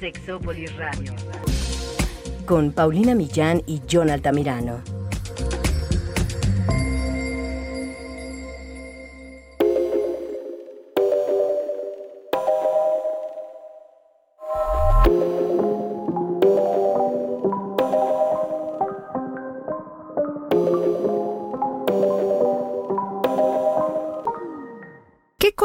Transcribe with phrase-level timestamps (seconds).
[0.00, 1.12] Sexópolis Radio.
[2.46, 4.82] Con Paulina Millán y John Altamirano.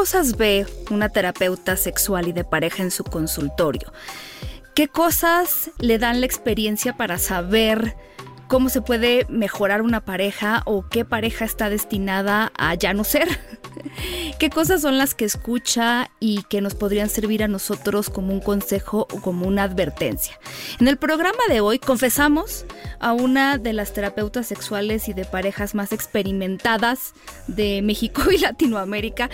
[0.06, 3.92] cosas ve una terapeuta sexual y de pareja en su consultorio?
[4.76, 7.96] ¿Qué cosas le dan la experiencia para saber
[8.46, 13.26] cómo se puede mejorar una pareja o qué pareja está destinada a ya no ser?
[14.38, 18.40] ¿Qué cosas son las que escucha y que nos podrían servir a nosotros como un
[18.40, 20.38] consejo o como una advertencia?
[20.78, 22.66] En el programa de hoy confesamos
[23.00, 27.14] a una de las terapeutas sexuales y de parejas más experimentadas
[27.46, 29.30] de México y Latinoamérica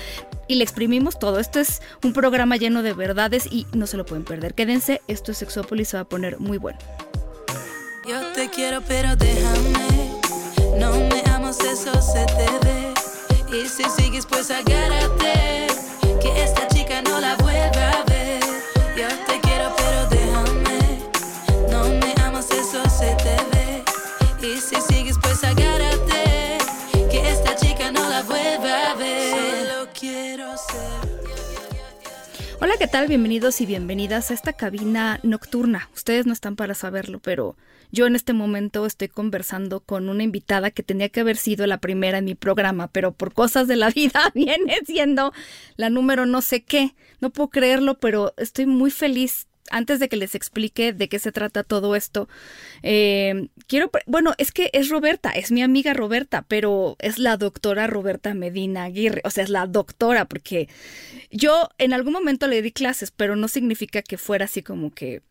[0.49, 1.39] y le exprimimos todo.
[1.39, 4.55] Esto es un programa lleno de verdades y no se lo pueden perder.
[4.55, 6.79] Quédense, esto es Sexópolis, se va a poner muy bueno.
[8.09, 10.11] Yo te quiero, pero déjame.
[10.79, 12.93] No me amas, eso se te ve.
[13.57, 15.67] Y si sigues, pues agárrate.
[16.21, 17.37] Que esta chica no la
[32.65, 33.09] Hola, ¿qué tal?
[33.09, 35.91] Bienvenidos y bienvenidas a esta cabina nocturna.
[35.97, 37.57] Ustedes no están para saberlo, pero
[37.91, 41.79] yo en este momento estoy conversando con una invitada que tenía que haber sido la
[41.79, 45.33] primera en mi programa, pero por cosas de la vida viene siendo
[45.75, 46.95] la número no sé qué.
[47.21, 51.33] No puedo creerlo, pero estoy muy feliz antes de que les explique de qué se
[51.33, 52.29] trata todo esto,
[52.83, 57.87] eh, quiero, bueno, es que es Roberta, es mi amiga Roberta, pero es la doctora
[57.89, 60.69] Roberta Medina Aguirre, o sea, es la doctora, porque
[61.31, 65.23] yo en algún momento le di clases, pero no significa que fuera así como que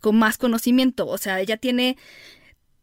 [0.00, 1.06] con más conocimiento.
[1.06, 1.96] O sea, ella tiene,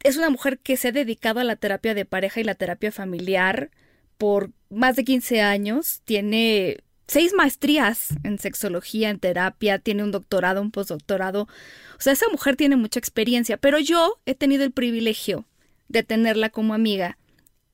[0.04, 2.92] es una mujer que se ha dedicado a la terapia de pareja y la terapia
[2.92, 3.72] familiar
[4.18, 6.02] por más de 15 años.
[6.06, 11.44] Tiene seis maestrías en sexología, en terapia, tiene un doctorado, un postdoctorado.
[11.44, 15.46] O sea, esa mujer tiene mucha experiencia, pero yo he tenido el privilegio
[15.90, 17.18] de tenerla como amiga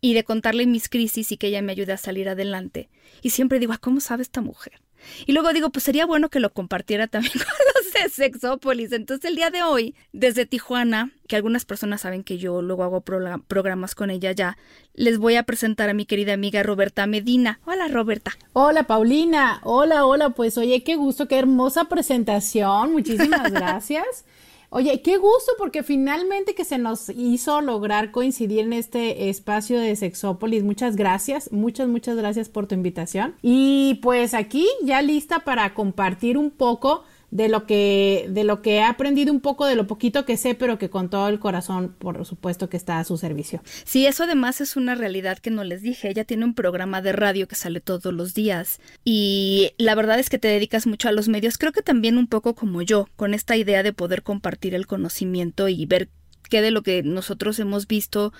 [0.01, 2.89] y de contarle mis crisis y que ella me ayude a salir adelante.
[3.21, 4.81] Y siempre digo, ¿cómo sabe esta mujer?
[5.25, 7.33] Y luego digo, pues sería bueno que lo compartiera también
[7.73, 8.91] con de Sexópolis.
[8.91, 13.01] Entonces el día de hoy, desde Tijuana, que algunas personas saben que yo luego hago
[13.01, 14.57] programas con ella ya,
[14.93, 17.59] les voy a presentar a mi querida amiga Roberta Medina.
[17.65, 18.31] Hola Roberta.
[18.53, 19.59] Hola Paulina.
[19.63, 20.31] Hola, hola.
[20.31, 22.91] Pues oye, qué gusto, qué hermosa presentación.
[22.91, 24.25] Muchísimas gracias.
[24.71, 29.95] Oye, qué gusto porque finalmente que se nos hizo lograr coincidir en este espacio de
[29.95, 30.63] Sexópolis.
[30.63, 33.33] Muchas gracias, muchas, muchas gracias por tu invitación.
[33.41, 38.77] Y pues aquí ya lista para compartir un poco de lo que de lo que
[38.77, 41.95] he aprendido un poco de lo poquito que sé pero que con todo el corazón
[41.97, 43.61] por supuesto que está a su servicio.
[43.83, 46.09] Sí eso además es una realidad que no les dije.
[46.09, 50.29] Ella tiene un programa de radio que sale todos los días y la verdad es
[50.29, 51.57] que te dedicas mucho a los medios.
[51.57, 55.69] Creo que también un poco como yo con esta idea de poder compartir el conocimiento
[55.69, 56.09] y ver
[56.49, 58.33] qué de lo que nosotros hemos visto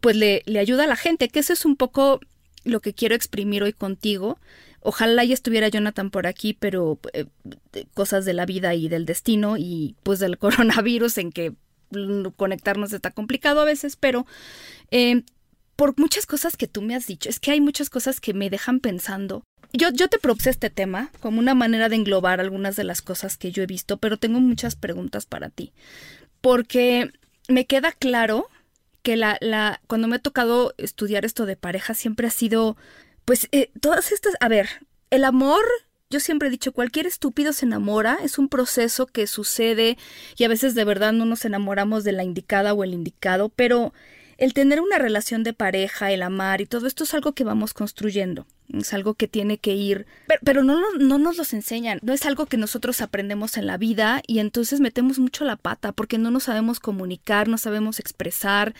[0.00, 2.20] pues le, le ayuda a la gente que eso es un poco
[2.64, 4.38] lo que quiero exprimir hoy contigo
[4.82, 7.26] Ojalá ya estuviera Jonathan por aquí, pero eh,
[7.94, 11.54] cosas de la vida y del destino y pues del coronavirus en que
[12.36, 14.26] conectarnos está complicado a veces, pero
[14.90, 15.22] eh,
[15.76, 18.50] por muchas cosas que tú me has dicho, es que hay muchas cosas que me
[18.50, 19.44] dejan pensando.
[19.72, 23.36] Yo, yo te propuse este tema como una manera de englobar algunas de las cosas
[23.36, 25.72] que yo he visto, pero tengo muchas preguntas para ti.
[26.40, 27.10] Porque
[27.48, 28.48] me queda claro
[29.02, 32.76] que la, la, cuando me ha tocado estudiar esto de pareja siempre ha sido
[33.24, 34.68] pues eh, todas estas, a ver,
[35.10, 35.64] el amor,
[36.10, 39.98] yo siempre he dicho, cualquier estúpido se enamora, es un proceso que sucede
[40.36, 43.92] y a veces de verdad no nos enamoramos de la indicada o el indicado, pero
[44.38, 47.74] el tener una relación de pareja, el amar y todo esto es algo que vamos
[47.74, 48.46] construyendo.
[48.78, 50.06] Es algo que tiene que ir,
[50.42, 54.22] pero, no, no, nos los enseñan, no es algo que nosotros aprendemos en la vida
[54.26, 58.74] y entonces metemos mucho la pata porque no nos sabemos comunicar, no sabemos expresar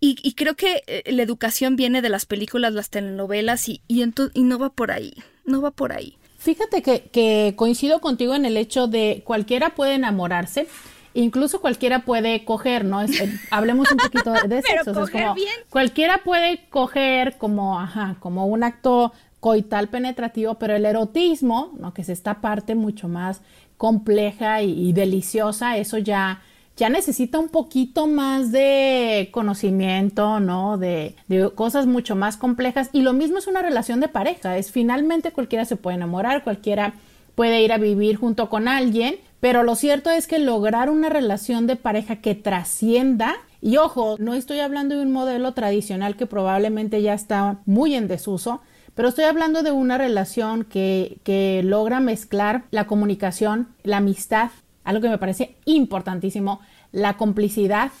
[0.00, 4.42] y, creo que eh, la educación viene de las películas, las telenovelas y, y, y
[4.42, 5.14] no va por ahí,
[5.44, 6.16] no va por ahí.
[6.38, 10.68] Fíjate que, que coincido contigo en el hecho de cualquiera puede enamorarse,
[11.14, 13.02] incluso cualquiera puede coger, ¿no?
[13.02, 13.08] Eh,
[13.50, 15.06] hablemos un poquito de sexo.
[15.12, 15.54] Pero bien.
[15.68, 21.94] Cualquiera puede coger como, ajá, como un acto coital penetrativo, pero el erotismo, ¿no?
[21.94, 23.40] que es esta parte mucho más
[23.76, 26.42] compleja y, deliciosa, eso ya,
[26.76, 30.78] ya necesita un poquito más de conocimiento, ¿no?
[30.78, 32.90] De, de, cosas mucho más complejas.
[32.92, 36.94] Y lo mismo es una relación de pareja, es finalmente cualquiera se puede enamorar, cualquiera
[37.36, 41.68] puede ir a vivir junto con alguien, pero lo cierto es que lograr una relación
[41.68, 47.02] de pareja que trascienda y ojo, no estoy hablando de un modelo tradicional que probablemente
[47.02, 48.60] ya está muy en desuso,
[48.98, 54.50] pero estoy hablando de una relación que, que logra mezclar la comunicación, la amistad,
[54.82, 56.58] algo que me parece importantísimo,
[56.90, 57.92] la complicidad,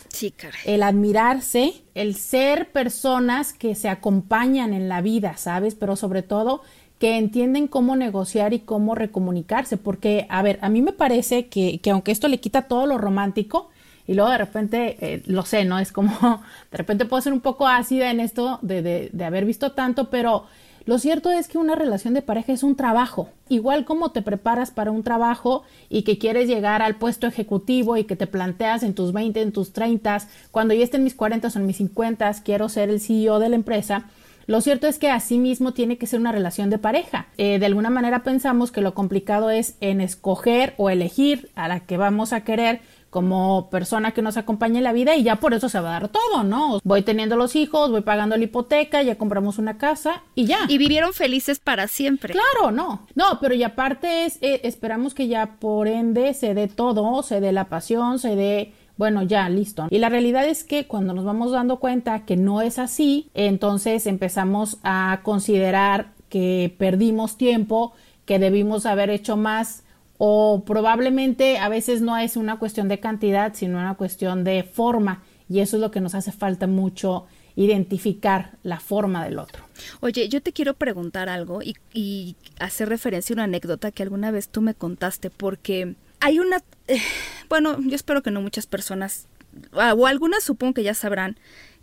[0.64, 5.76] el admirarse, el ser personas que se acompañan en la vida, ¿sabes?
[5.76, 6.62] Pero sobre todo
[6.98, 11.78] que entienden cómo negociar y cómo recomunicarse, porque, a ver, a mí me parece que,
[11.78, 13.70] que aunque esto le quita todo lo romántico,
[14.04, 15.78] y luego de repente, eh, lo sé, ¿no?
[15.78, 16.10] Es como,
[16.72, 20.10] de repente puedo ser un poco ácida en esto de, de, de haber visto tanto,
[20.10, 20.46] pero
[20.88, 23.28] lo cierto es que una relación de pareja es un trabajo.
[23.50, 28.04] Igual como te preparas para un trabajo y que quieres llegar al puesto ejecutivo y
[28.04, 31.48] que te planteas en tus 20, en tus 30, cuando ya esté en mis 40
[31.48, 34.06] o en mis 50, quiero ser el CEO de la empresa.
[34.46, 37.26] Lo cierto es que así mismo tiene que ser una relación de pareja.
[37.36, 41.80] Eh, de alguna manera pensamos que lo complicado es en escoger o elegir a la
[41.80, 45.54] que vamos a querer como persona que nos acompañe en la vida y ya por
[45.54, 46.80] eso se va a dar todo, ¿no?
[46.84, 50.58] Voy teniendo los hijos, voy pagando la hipoteca, ya compramos una casa y ya.
[50.68, 52.34] Y vivieron felices para siempre.
[52.34, 53.06] Claro, no.
[53.14, 57.40] No, pero y aparte es, eh, esperamos que ya por ende se dé todo, se
[57.40, 59.86] dé la pasión, se dé bueno, ya, listo.
[59.90, 64.08] Y la realidad es que cuando nos vamos dando cuenta que no es así, entonces
[64.08, 67.92] empezamos a considerar que perdimos tiempo,
[68.26, 69.84] que debimos haber hecho más
[70.18, 75.22] o probablemente a veces no es una cuestión de cantidad, sino una cuestión de forma
[75.48, 77.26] y eso es lo que nos hace falta mucho
[77.56, 79.64] identificar la forma del otro.
[80.00, 84.48] Oye, yo te quiero preguntar algo y, hacer referencia a una anécdota que alguna vez
[84.48, 87.00] tú me contaste, porque hay una, eh,
[87.48, 89.26] bueno, yo espero que no muchas personas,
[89.72, 91.36] ah, o algunas supongo que ya sabrán,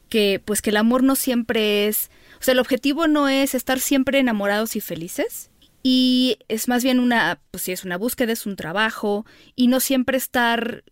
[0.08, 2.10] que pues que el amor no siempre es,
[2.40, 5.50] o sea, el objetivo no es estar siempre enamorados y felices,
[5.88, 9.24] y es más bien una, pues sí, es una búsqueda, es un trabajo
[9.56, 10.84] y no siempre estar,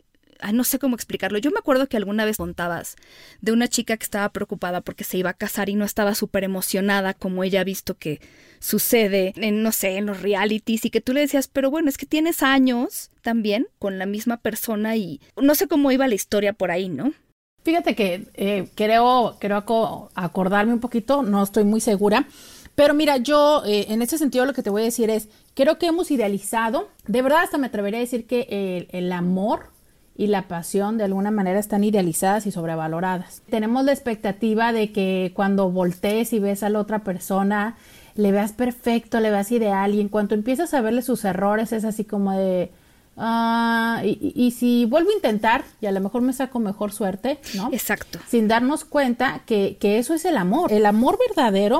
[0.54, 1.40] no sé cómo explicarlo.
[1.40, 2.96] Yo me acuerdo que alguna vez contabas
[3.42, 6.44] de una chica que estaba preocupada porque se iba a casar y no estaba súper
[6.44, 8.22] emocionada como ella ha visto que
[8.60, 11.98] sucede en, no sé, en los realities y que tú le decías, pero bueno, es
[11.98, 16.54] que tienes años también con la misma persona y no sé cómo iba la historia
[16.54, 17.14] por ahí, ¿no?
[17.64, 22.28] Fíjate que eh, creo, creo acordarme un poquito, no estoy muy segura,
[22.76, 25.78] pero mira, yo eh, en ese sentido lo que te voy a decir es, creo
[25.78, 29.68] que hemos idealizado, de verdad hasta me atrevería a decir que el, amor
[30.16, 33.42] y la pasión de alguna manera están idealizadas y sobrevaloradas.
[33.50, 37.76] Tenemos la expectativa de que cuando voltees y ves a la otra persona,
[38.16, 41.86] le veas perfecto, le veas ideal y en cuanto empiezas a verle sus errores es
[41.86, 42.72] así como de,
[43.16, 47.70] Ah, y, si vuelvo a intentar y a lo mejor me saco mejor suerte, ¿no?
[47.72, 48.20] Exacto.
[48.28, 50.72] Sin darnos cuenta que, que eso es el amor.
[50.72, 51.80] El amor verdadero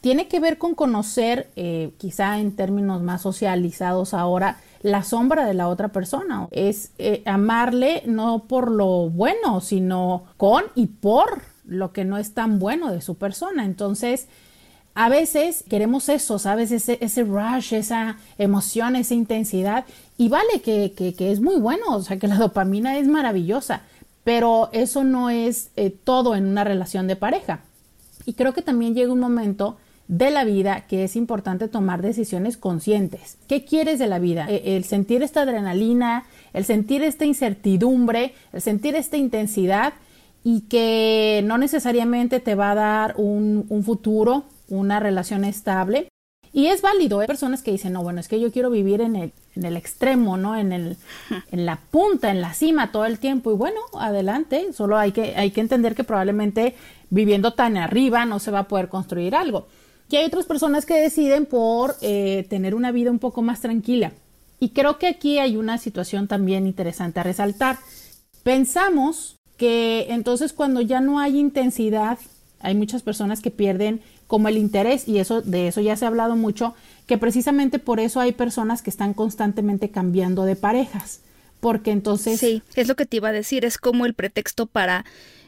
[0.00, 5.54] tiene que ver con conocer, eh, quizá en términos más socializados ahora, la sombra de
[5.54, 6.48] la otra persona.
[6.50, 12.34] Es eh, amarle no por lo bueno, sino con y por lo que no es
[12.34, 13.64] tan bueno de su persona.
[13.64, 14.26] Entonces,
[14.94, 16.70] a veces queremos eso, ¿sabes?
[16.70, 19.86] Ese, ese rush, esa emoción, esa intensidad.
[20.18, 23.82] Y vale que, que, es muy bueno, o sea, que la dopamina es maravillosa,
[24.22, 27.60] pero eso no es eh, todo en una relación de pareja.
[28.26, 29.78] Y creo que también llega un momento
[30.08, 33.38] de la vida que es importante tomar decisiones conscientes.
[33.48, 34.46] ¿Qué quieres de la vida?
[34.48, 39.94] E, el sentir esta adrenalina, el sentir esta incertidumbre, el sentir esta intensidad
[40.44, 46.08] y que no necesariamente te va a dar un, un futuro una relación estable.
[46.54, 49.16] Y es válido, hay personas que dicen, no, bueno, es que yo quiero vivir en
[49.16, 50.56] el, en el extremo, ¿no?
[50.56, 50.96] En, el,
[51.50, 53.52] en la punta, en la cima todo el tiempo.
[53.52, 56.74] Y bueno, adelante, solo hay que, hay que entender que probablemente
[57.10, 59.66] viviendo tan arriba no se va a poder construir algo.
[60.10, 64.12] Y hay otras personas que deciden por eh, tener una vida un poco más tranquila.
[64.60, 67.78] Y creo que aquí hay una situación también interesante a resaltar.
[68.42, 72.18] Pensamos que entonces cuando ya no hay intensidad,
[72.60, 74.02] hay muchas personas que pierden
[74.32, 76.74] como el interés, y eso, de eso ya se ha hablado mucho,
[77.06, 81.20] que precisamente por eso hay personas que están constantemente cambiando de parejas,
[81.60, 82.40] porque entonces...
[82.40, 85.04] Sí, es lo que te iba a decir, es como el pretexto para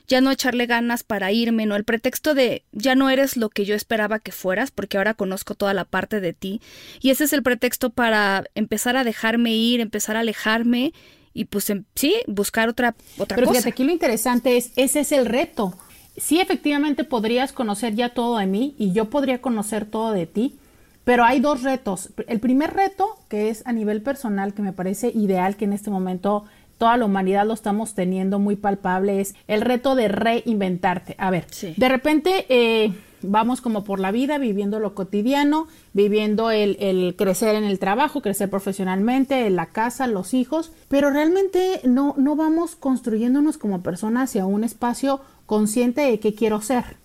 [0.07, 1.77] ya no echarle ganas para irme, ¿no?
[1.77, 5.55] El pretexto de ya no eres lo que yo esperaba que fueras, porque ahora conozco
[5.55, 6.61] toda la parte de ti.
[7.01, 10.93] Y ese es el pretexto para empezar a dejarme ir, empezar a alejarme
[11.33, 13.61] y pues em, sí, buscar otra, otra Pero cosa.
[13.61, 15.75] fíjate, aquí lo interesante es, ese es el reto
[16.17, 20.57] sí efectivamente podrías conocer ya todo de mí y yo podría conocer todo de ti,
[21.05, 22.11] pero hay dos retos.
[22.29, 25.91] El primer reto, que es a nivel personal, que me parece ideal que en este
[25.91, 26.45] momento
[26.79, 31.15] toda la humanidad lo estamos teniendo muy palpable, es el reto de reinventarte.
[31.19, 32.47] A ver, de repente...
[32.49, 32.93] Eh,
[33.27, 38.23] vamos como por la vida, viviendo lo cotidiano, viviendo el, el, crecer en el trabajo,
[38.23, 44.31] crecer profesionalmente, en la casa, los hijos, pero realmente no, no vamos construyéndonos como personas
[44.31, 46.97] hacia un espacio consciente de qué quiero ser,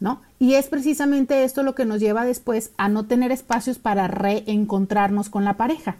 [0.00, 0.20] ¿no?
[0.38, 5.28] Y es precisamente esto lo que nos lleva después a no tener espacios para reencontrarnos
[5.28, 5.96] con la pareja.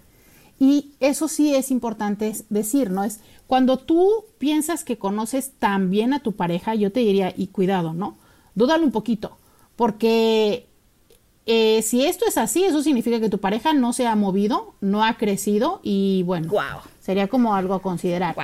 [0.58, 3.02] Y eso sí es importante decir, ¿no?
[3.02, 7.46] Es cuando tú piensas que conoces tan bien a tu pareja, yo te diría, y
[7.46, 8.18] cuidado, ¿no?
[8.54, 9.38] Dúdalo un poquito,
[9.80, 10.68] porque
[11.46, 15.02] eh, si esto es así, eso significa que tu pareja no se ha movido, no
[15.02, 16.52] ha crecido y bueno,
[17.00, 18.36] sería como algo a considerar.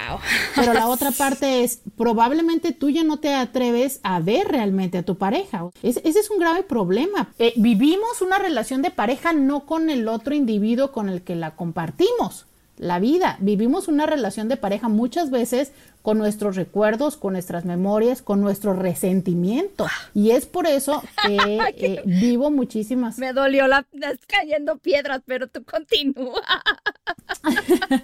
[0.54, 5.02] Pero la otra parte es, probablemente tú ya no te atreves a ver realmente a
[5.02, 5.68] tu pareja.
[5.82, 7.28] ese es un grave problema.
[7.38, 11.54] Eh, vivimos una relación de pareja no con el otro individuo con el que la
[11.54, 12.46] compartimos
[12.78, 13.36] la vida.
[13.40, 18.74] Vivimos una relación de pareja muchas veces con nuestros recuerdos, con nuestras memorias, con nuestro
[18.74, 19.86] resentimiento.
[20.14, 21.36] Y es por eso que
[21.76, 23.18] eh, vivo muchísimas.
[23.18, 23.84] Me dolió la
[24.26, 26.42] cayendo piedras, pero tú continúa.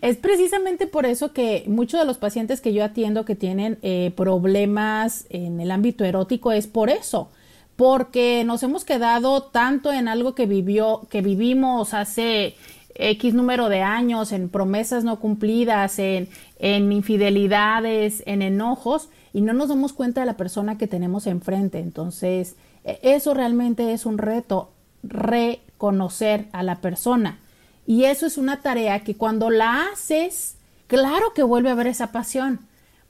[0.00, 4.12] es precisamente por eso que muchos de los pacientes que yo atiendo que tienen eh,
[4.16, 7.30] problemas en el ámbito erótico es por eso
[7.76, 12.54] porque nos hemos quedado tanto en algo que vivió, que vivimos hace
[12.94, 19.52] X número de años, en promesas no cumplidas, en, en infidelidades, en enojos, y no
[19.52, 21.80] nos damos cuenta de la persona que tenemos enfrente.
[21.80, 24.70] Entonces, e, eso realmente es un reto,
[25.02, 27.38] reconocer a la persona.
[27.86, 32.12] Y eso es una tarea que cuando la haces, claro que vuelve a haber esa
[32.12, 32.60] pasión.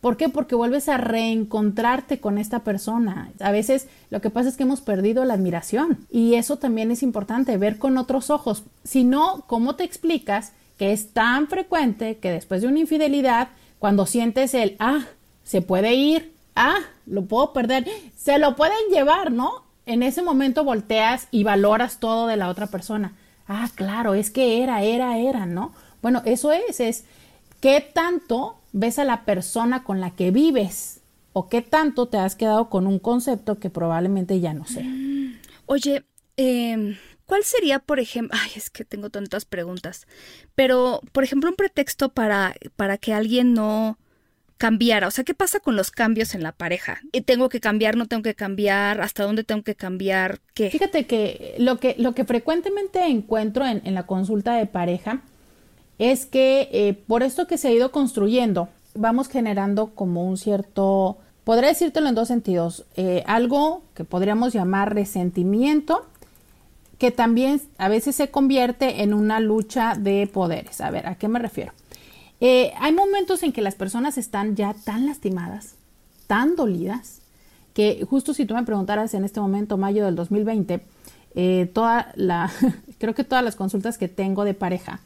[0.04, 0.28] ¿Por qué?
[0.28, 3.32] Porque vuelves a reencontrarte con esta persona.
[3.40, 7.02] A veces lo que pasa es que hemos perdido la admiración y eso también es
[7.02, 8.64] importante, ver con otros ojos.
[8.82, 14.04] Si no, ¿cómo te explicas que es tan frecuente que después de una infidelidad, cuando
[14.04, 15.06] sientes el, ah,
[15.42, 19.62] se puede ir, ah, lo puedo perder, se lo pueden llevar, ¿no?
[19.86, 23.14] En ese momento volteas y valoras todo de la otra persona.
[23.48, 25.72] Ah, claro, es que era, era, era, ¿no?
[26.02, 27.04] Bueno, eso es, es
[27.64, 31.00] qué tanto ves a la persona con la que vives
[31.32, 34.84] o qué tanto te has quedado con un concepto que probablemente ya no sé.
[35.64, 36.04] Oye,
[36.36, 40.06] eh, ¿cuál sería, por ejemplo, ay, es que tengo tantas preguntas,
[40.54, 43.98] pero, por ejemplo, un pretexto para, para que alguien no
[44.58, 45.08] cambiara?
[45.08, 47.00] O sea, ¿qué pasa con los cambios en la pareja?
[47.24, 49.00] ¿Tengo que cambiar, no tengo que cambiar?
[49.00, 50.38] ¿Hasta dónde tengo que cambiar?
[50.52, 50.68] ¿Qué?
[50.68, 55.22] Fíjate que lo que, lo que frecuentemente encuentro en, en la consulta de pareja
[55.98, 61.18] es que eh, por esto que se ha ido construyendo, vamos generando como un cierto,
[61.44, 66.06] podría decírtelo en dos sentidos, eh, algo que podríamos llamar resentimiento,
[66.98, 70.80] que también a veces se convierte en una lucha de poderes.
[70.80, 71.72] A ver, ¿a qué me refiero?
[72.40, 75.76] Eh, hay momentos en que las personas están ya tan lastimadas,
[76.26, 77.20] tan dolidas,
[77.72, 80.80] que justo si tú me preguntaras en este momento, mayo del 2020,
[81.72, 82.52] toda la,
[82.98, 85.00] creo que todas las consultas que tengo de pareja,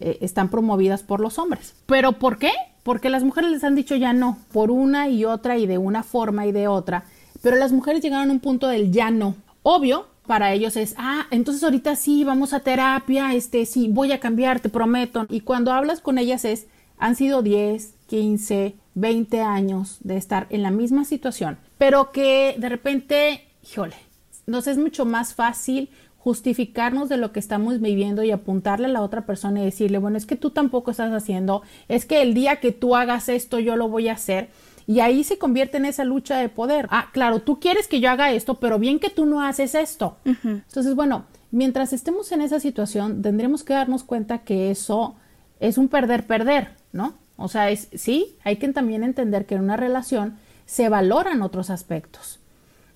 [0.00, 1.74] eh, están promovidas por los hombres.
[1.86, 2.52] ¿Pero por qué?
[2.82, 6.02] Porque las mujeres les han dicho ya no, por una y otra y de una
[6.02, 7.04] forma y de otra.
[7.42, 9.36] Pero las mujeres llegaron a un punto del ya no.
[9.62, 14.20] Obvio, para ellos es, ah, entonces ahorita sí, vamos a terapia, este, sí, voy a
[14.20, 15.26] cambiar, te prometo.
[15.28, 16.66] Y cuando hablas con ellas es,
[16.98, 22.68] han sido 10, 15, 20 años de estar en la misma situación, pero que de
[22.68, 23.96] repente, híjole,
[24.46, 25.90] nos es mucho más fácil
[26.24, 30.16] justificarnos de lo que estamos viviendo y apuntarle a la otra persona y decirle, bueno,
[30.16, 33.76] es que tú tampoco estás haciendo, es que el día que tú hagas esto yo
[33.76, 34.48] lo voy a hacer.
[34.86, 36.88] Y ahí se convierte en esa lucha de poder.
[36.90, 40.16] Ah, claro, tú quieres que yo haga esto, pero bien que tú no haces esto.
[40.24, 45.16] Entonces, bueno, mientras estemos en esa situación, tendremos que darnos cuenta que eso
[45.60, 47.14] es un perder-perder, ¿no?
[47.36, 51.68] O sea, es, sí, hay que también entender que en una relación se valoran otros
[51.68, 52.40] aspectos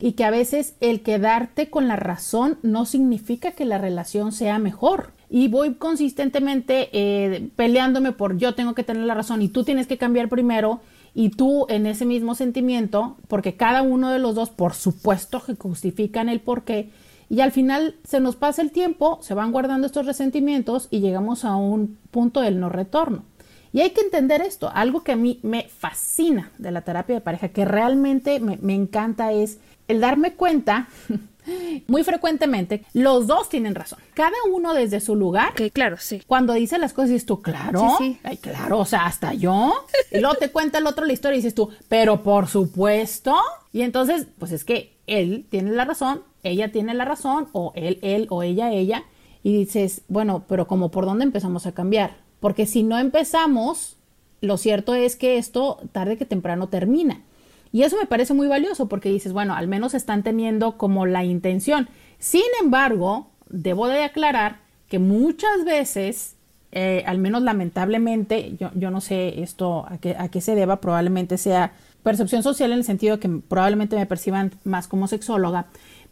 [0.00, 4.58] y que a veces el quedarte con la razón no significa que la relación sea
[4.58, 5.12] mejor.
[5.30, 9.86] Y voy consistentemente eh, peleándome por yo tengo que tener la razón y tú tienes
[9.86, 10.80] que cambiar primero
[11.14, 15.54] y tú en ese mismo sentimiento, porque cada uno de los dos, por supuesto, que
[15.54, 16.90] justifican el por qué,
[17.30, 21.44] y al final se nos pasa el tiempo, se van guardando estos resentimientos y llegamos
[21.44, 23.24] a un punto del no retorno.
[23.70, 27.20] Y hay que entender esto, algo que a mí me fascina de la terapia de
[27.20, 30.88] pareja, que realmente me, me encanta es el darme cuenta
[31.86, 33.98] muy frecuentemente, los dos tienen razón.
[34.14, 35.54] Cada uno desde su lugar.
[35.54, 36.22] Que claro, sí.
[36.26, 37.96] Cuando dice las cosas, dices tú, claro.
[37.98, 39.74] Sí, Ay, claro, o sea, hasta yo.
[40.10, 43.34] Y luego te cuenta el otro la historia y dices tú, pero por supuesto.
[43.72, 47.98] Y entonces, pues es que él tiene la razón, ella tiene la razón, o él,
[48.02, 49.04] él, o ella, ella.
[49.42, 52.16] Y dices, bueno, pero como por dónde empezamos a cambiar.
[52.40, 53.96] Porque si no empezamos,
[54.40, 57.22] lo cierto es que esto tarde que temprano termina.
[57.72, 61.24] Y eso me parece muy valioso porque dices, bueno, al menos están teniendo como la
[61.24, 61.88] intención.
[62.18, 66.36] Sin embargo, debo de aclarar que muchas veces,
[66.72, 70.80] eh, al menos lamentablemente, yo, yo no sé esto a qué, a qué se deba,
[70.80, 71.72] probablemente sea
[72.02, 75.66] percepción social en el sentido de que probablemente me perciban más como sexóloga,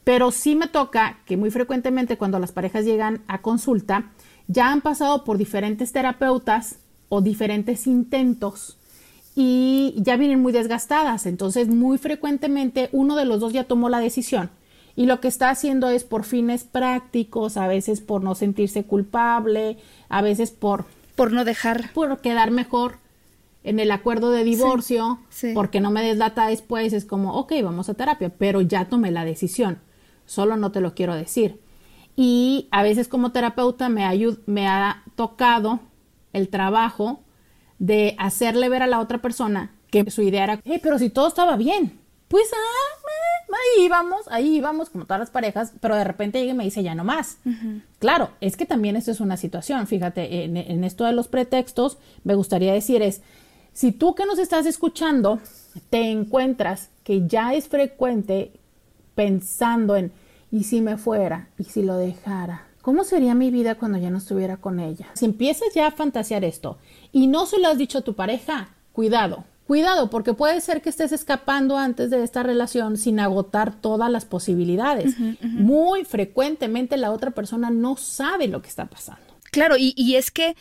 [0.04, 4.10] pero sí me toca que muy frecuentemente cuando las parejas llegan a consulta,
[4.46, 8.78] ya han pasado por diferentes terapeutas o diferentes intentos
[9.36, 11.26] y ya vienen muy desgastadas.
[11.26, 14.50] Entonces, muy frecuentemente uno de los dos ya tomó la decisión
[14.96, 19.76] y lo que está haciendo es por fines prácticos, a veces por no sentirse culpable,
[20.08, 22.98] a veces por por no dejar por quedar mejor
[23.64, 25.18] en el acuerdo de divorcio,
[25.54, 29.24] porque no me deslata después, es como, ok, vamos a terapia, pero ya tomé la
[29.24, 29.80] decisión,
[30.24, 31.60] solo no te lo quiero decir.
[32.14, 34.06] Y a veces como terapeuta me,
[34.46, 35.80] me ha tocado
[36.32, 37.20] el trabajo
[37.78, 41.28] de hacerle ver a la otra persona que su idea era, hey, pero si todo
[41.28, 43.06] estaba bien, pues ah,
[43.52, 46.82] ahí íbamos, ahí íbamos, como todas las parejas, pero de repente llega y me dice
[46.82, 47.38] ya no más.
[47.98, 51.98] Claro, es que también esto es una situación, fíjate, en, en, esto de los pretextos,
[52.24, 53.22] me gustaría decir es,
[53.72, 55.40] si tú que nos estás escuchando
[55.90, 58.52] te encuentras que ya es frecuente
[59.14, 60.12] pensando en,
[60.50, 61.48] ¿y si me fuera?
[61.58, 62.65] ¿Y si lo dejara?
[62.86, 65.08] ¿Cómo sería mi vida cuando ya no estuviera con ella?
[65.14, 66.78] Si empiezas ya a fantasear esto
[67.10, 70.90] y no se lo has dicho a tu pareja, cuidado, cuidado, porque puede ser que
[70.90, 75.16] estés escapando antes de esta relación sin agotar todas las posibilidades.
[75.40, 79.34] Muy frecuentemente la otra persona no sabe lo que está pasando.
[79.50, 80.54] Claro, y, y es que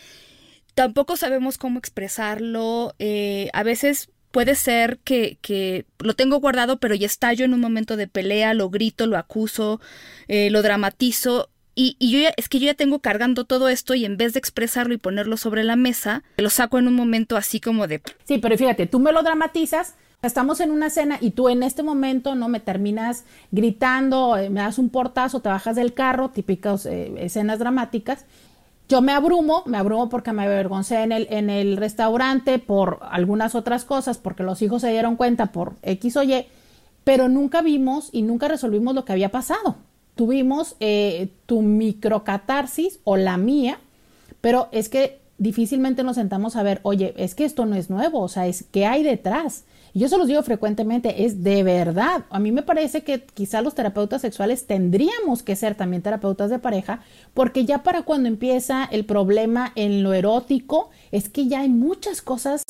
[0.74, 2.96] tampoco sabemos cómo expresarlo.
[2.98, 7.62] Eh, a veces puede ser que, que, lo tengo guardado, pero ya estallo en un
[7.62, 9.80] momento de pelea, lo grito, lo acuso,
[10.28, 11.52] eh, lo dramatizo.
[11.76, 14.34] Y, y, yo ya, es que yo ya tengo cargando todo esto y en vez
[14.34, 18.02] de expresarlo y ponerlo sobre la mesa, lo saco en un momento así como de...
[18.24, 21.84] Sí, pero fíjate, tú me lo dramatizas, estamos en una cena y tú en este
[21.84, 26.86] momento no me terminas gritando, eh, me das un portazo, te bajas del carro, típicas
[26.86, 28.26] escenas dramáticas,
[28.88, 33.56] yo me abrumo, me abrumo porque me avergoncé en el, en el restaurante por algunas
[33.56, 36.46] otras cosas, porque los hijos se dieron cuenta por X o Y,
[37.04, 39.78] pero nunca vimos y nunca resolvimos lo que había pasado.
[40.16, 43.80] Tuvimos eh, tu microcatarsis o la mía,
[44.42, 48.22] pero es que difícilmente nos sentamos a ver, oye, es que esto no es nuevo,
[48.22, 49.66] o sea, es que hay detrás.
[49.94, 52.26] Y yo se los digo frecuentemente, es de verdad.
[52.30, 56.60] A mí me parece que quizá los terapeutas sexuales tendríamos que ser también terapeutas de
[56.60, 57.00] pareja,
[57.34, 62.22] porque ya para cuando empieza el problema en lo erótico, es que ya hay muchas
[62.22, 62.64] cosas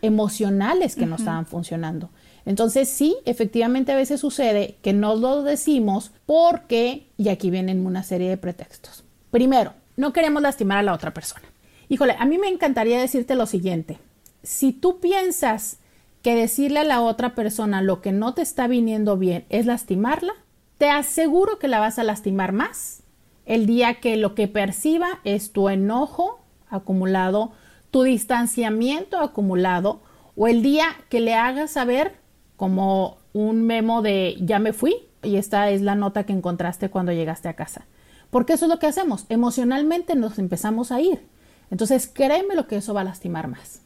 [0.00, 2.08] emocionales que no estaban funcionando.
[2.46, 8.02] Entonces sí, efectivamente a veces sucede que no lo decimos porque, y aquí vienen una
[8.02, 9.04] serie de pretextos.
[9.30, 11.46] Primero, no queremos lastimar a la otra persona.
[11.88, 13.98] Híjole, a mí me encantaría decirte lo siguiente.
[14.42, 15.78] Si tú piensas
[16.22, 20.32] que decirle a la otra persona lo que no te está viniendo bien es lastimarla,
[20.78, 23.02] te aseguro que la vas a lastimar más
[23.50, 27.50] el día que lo que perciba es tu enojo acumulado,
[27.90, 30.02] tu distanciamiento acumulado,
[30.36, 32.14] o el día que le hagas saber
[32.60, 37.10] como un memo de ya me fui y esta es la nota que encontraste cuando
[37.10, 37.86] llegaste a casa.
[38.28, 41.22] Porque eso es lo que hacemos, emocionalmente nos empezamos a ir.
[41.70, 43.80] Entonces créeme lo que eso va a lastimar más.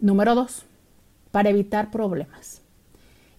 [0.00, 0.64] Número dos,
[1.30, 2.62] para evitar problemas.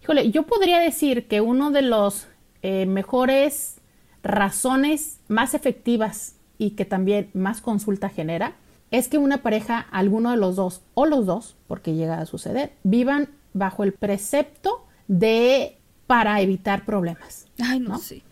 [0.04, 2.28] Híjole, yo podría decir que uno de los
[2.62, 3.82] eh, mejores
[4.24, 8.54] razones más efectivas y que también más consulta genera
[8.92, 12.72] es que una pareja, alguno de los dos o los dos, porque llega a suceder,
[12.84, 17.48] vivan bajo el precepto de para evitar problemas.
[17.60, 18.24] Ay, no, sí.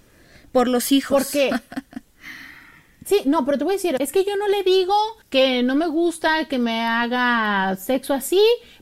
[0.52, 1.24] Por los hijos.
[1.24, 1.52] Porque
[3.06, 4.96] Sí, no, pero te voy a decir, es que yo no le digo
[5.30, 8.42] que no me gusta que me haga sexo así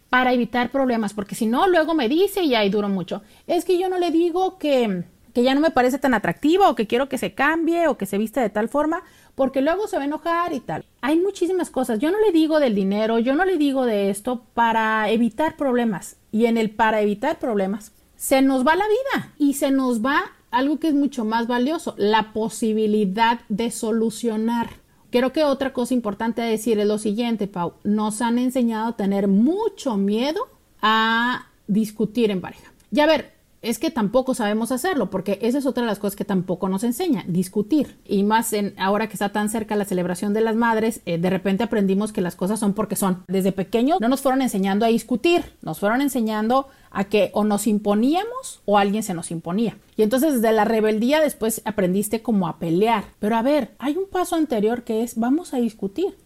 [0.10, 3.22] para evitar problemas, porque si no, luego me dice y ahí duro mucho.
[3.48, 6.76] Es que yo no le digo que, que ya no me parece tan atractiva o
[6.76, 9.04] que quiero que se cambie o que se vista de tal forma,
[9.36, 10.86] porque luego se va a enojar y tal.
[11.02, 12.00] Hay muchísimas cosas.
[12.00, 16.18] Yo no le digo del dinero, yo no le digo de esto para evitar problemas.
[16.32, 20.24] Y en el para evitar problemas, se nos va la vida y se nos va
[20.52, 24.70] algo que es mucho más valioso, la posibilidad de solucionar.
[25.10, 27.74] Creo que otra cosa importante a decir es lo siguiente, Pau.
[27.84, 30.48] Nos han enseñado a tener mucho miedo
[30.82, 32.72] a discutir en pareja.
[32.92, 36.18] Y a ver, es que tampoco sabemos hacerlo, porque esa es otra de las cosas
[36.18, 37.98] que tampoco nos enseña, discutir.
[38.06, 41.30] Y más en ahora que está tan cerca la celebración de las madres, eh, de
[41.30, 43.24] repente aprendimos que las cosas son porque son.
[43.28, 47.66] Desde pequeños no nos fueron enseñando a discutir, nos fueron enseñando a que o nos
[47.66, 49.78] imponíamos o alguien se nos imponía.
[49.96, 53.06] Y entonces desde la rebeldía después aprendiste como a pelear.
[53.20, 56.18] Pero a ver, hay un paso anterior que es vamos a discutir.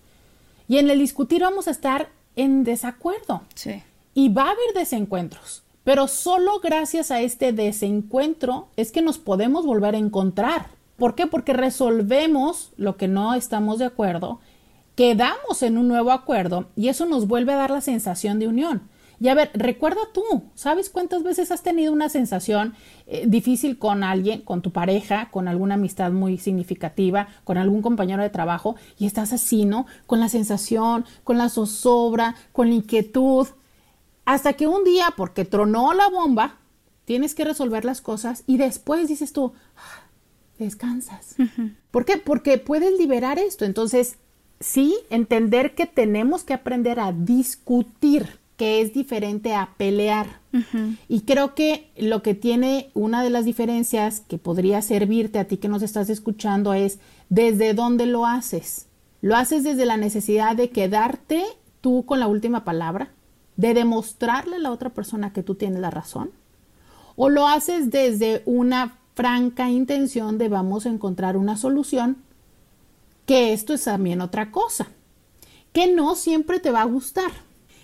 [0.67, 3.43] Y en el discutir vamos a estar en desacuerdo.
[3.53, 3.83] Sí.
[4.15, 9.65] Y va a haber desencuentros Pero solo gracias a este desencuentro es que nos podemos
[9.65, 10.67] volver a encontrar.
[10.97, 11.27] ¿Por qué?
[11.27, 14.41] Porque resolvemos lo que no estamos de acuerdo,
[14.95, 18.81] quedamos en un nuevo acuerdo y eso nos vuelve a dar la sensación de unión.
[19.21, 20.23] Y a ver, recuerda tú,
[20.55, 22.73] ¿sabes cuántas veces has tenido una sensación
[23.05, 28.23] eh, difícil con alguien, con tu pareja, con alguna amistad muy significativa, con algún compañero
[28.23, 29.85] de trabajo y estás así, ¿no?
[30.05, 33.47] Con la sensación, con la zozobra, con la inquietud,
[34.27, 36.57] hasta que un día, porque tronó la bomba,
[37.05, 40.03] tienes que resolver las cosas y después dices tú, ah,
[40.59, 41.35] descansas.
[41.91, 42.17] ¿Por qué?
[42.17, 43.63] Porque puedes liberar esto.
[43.63, 44.17] Entonces,
[44.59, 50.41] sí, entender que tenemos que aprender a discutir que es diferente a pelear.
[51.07, 55.55] Y creo que lo que tiene una de las diferencias que podría servirte a ti
[55.55, 58.87] que nos estás escuchando es desde dónde lo haces.
[59.21, 61.45] ¿Lo haces desde la necesidad de quedarte
[61.79, 63.13] tú con la última palabra?
[63.57, 66.31] ¿De demostrarle a la otra persona que tú tienes la razón?
[67.15, 72.17] ¿O lo haces desde una franca intención de vamos a encontrar una solución?
[73.25, 74.87] Que esto es también otra cosa,
[75.73, 77.31] que no siempre te va a gustar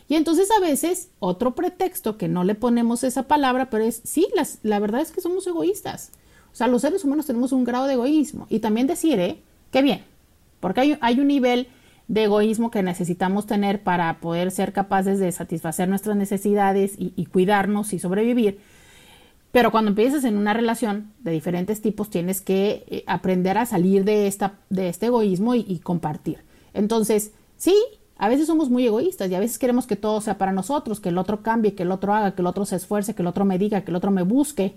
[0.07, 4.27] y entonces a veces otro pretexto que no le ponemos esa palabra, pero es, sí,
[4.35, 6.11] las, la verdad es que somos egoístas.
[6.51, 8.45] O sea, los seres humanos tenemos un grado de egoísmo.
[8.49, 9.41] Y también decir, ¿eh?
[9.71, 10.03] Qué bien,
[10.59, 11.67] porque hay, hay un nivel
[12.07, 17.93] de egoísmo que necesitamos tener para poder ser capaces de satisfacer nuestras necesidades y, cuidarnos
[17.93, 18.59] y sobrevivir.
[19.51, 24.03] Pero cuando empiezas en una relación de diferentes tipos, tienes que eh, aprender a salir
[24.03, 26.39] de, esta, de este egoísmo y, y compartir.
[26.73, 27.75] Entonces, sí,
[28.17, 31.09] a veces somos muy egoístas y a veces queremos que todo sea para nosotros, que
[31.09, 33.45] el otro cambie, que el otro haga, que el otro se esfuerce, que el otro
[33.45, 34.75] me diga, que el otro me busque.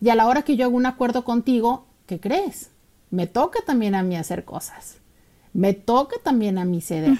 [0.00, 2.70] Y a la hora que yo hago un acuerdo contigo, ¿qué crees?
[3.10, 4.99] Me toca también a mí hacer cosas.
[5.52, 7.18] Me toca también a mí ceder.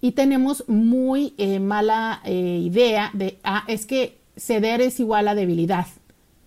[0.00, 5.34] Y tenemos muy eh, mala eh, idea de, ah, es que ceder es igual a
[5.34, 5.86] debilidad.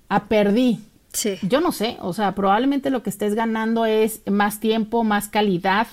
[0.08, 0.80] A perdí.
[1.14, 1.38] Sí.
[1.42, 5.88] Yo no sé, o sea, probablemente lo que estés ganando es más tiempo, más calidad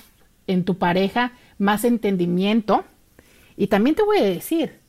[0.45, 2.83] en tu pareja, más entendimiento.
[3.55, 4.79] Y también te voy a decir,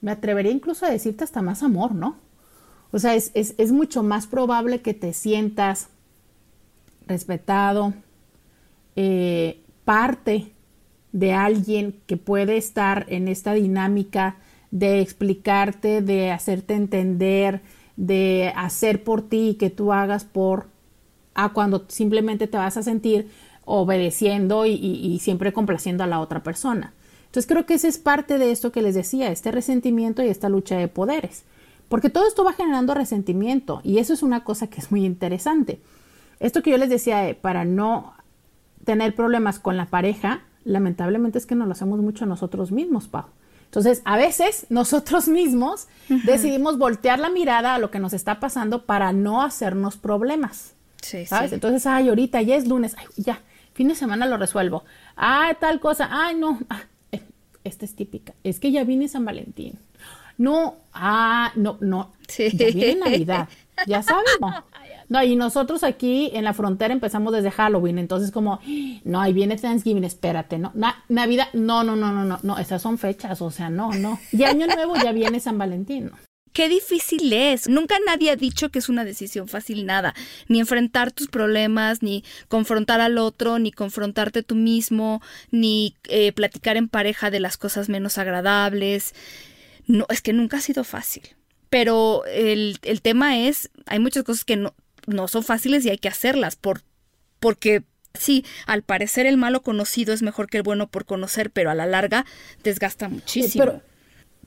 [0.00, 2.16] me atrevería incluso a decirte hasta más amor, ¿no?
[2.92, 5.88] O sea, es, es, mucho más probable que te sientas
[7.08, 7.94] respetado,
[8.96, 10.52] eh, parte
[11.12, 14.36] de alguien que puede estar en esta dinámica
[14.70, 17.62] de explicarte, de hacerte entender,
[17.96, 20.66] de hacer por ti que tú hagas por,
[21.34, 23.30] a cuando simplemente te vas a sentir
[23.64, 26.92] obedeciendo y, siempre complaciendo a la otra persona.
[27.26, 30.48] Entonces creo que ese es parte de esto que les decía, este resentimiento y esta
[30.48, 31.44] lucha de poderes.
[31.88, 35.80] Porque todo esto va generando resentimiento y eso es una cosa que es muy interesante.
[36.40, 38.14] Esto que yo les decía, eh, para no
[38.84, 43.26] tener problemas con la pareja, lamentablemente es que no lo hacemos mucho nosotros mismos, Pau.
[43.64, 48.84] Entonces, a veces nosotros mismos decidimos voltear la mirada a lo que nos está pasando
[48.86, 50.74] para no hacernos problemas.
[51.02, 51.52] Sí, ¿Sabes?
[51.52, 53.40] Entonces, ay, ahorita ya es lunes, ay, ya,
[53.74, 54.84] fin de semana lo resuelvo.
[55.16, 57.22] Ah, tal cosa, ay, no, ah, eh,
[57.62, 59.78] esta es típica, es que ya viene San Valentín.
[60.38, 62.56] No, ah, no, no, sí.
[62.56, 63.48] ya viene Navidad,
[63.86, 64.64] ya sabemos.
[65.08, 68.60] No, y nosotros aquí en la frontera empezamos desde Halloween, entonces como,
[69.04, 70.72] no, ahí viene Thanksgiving, espérate, no,
[71.08, 74.18] Navidad, no, no, no, no, no, no, esas son fechas, o sea, no, no.
[74.32, 76.12] Y Año Nuevo ya viene San Valentín, ¿no?
[76.54, 77.68] qué difícil es.
[77.68, 80.14] Nunca nadie ha dicho que es una decisión fácil nada.
[80.48, 86.78] Ni enfrentar tus problemas, ni confrontar al otro, ni confrontarte tú mismo, ni eh, platicar
[86.78, 89.14] en pareja de las cosas menos agradables.
[89.86, 91.24] No, es que nunca ha sido fácil.
[91.68, 94.74] Pero el, el tema es, hay muchas cosas que no,
[95.06, 96.82] no son fáciles y hay que hacerlas por,
[97.40, 97.84] porque
[98.16, 101.74] Sí, al parecer el malo conocido es mejor que el bueno por conocer, pero a
[101.74, 102.24] la larga
[102.62, 103.64] desgasta muchísimo.
[103.64, 103.82] Pero,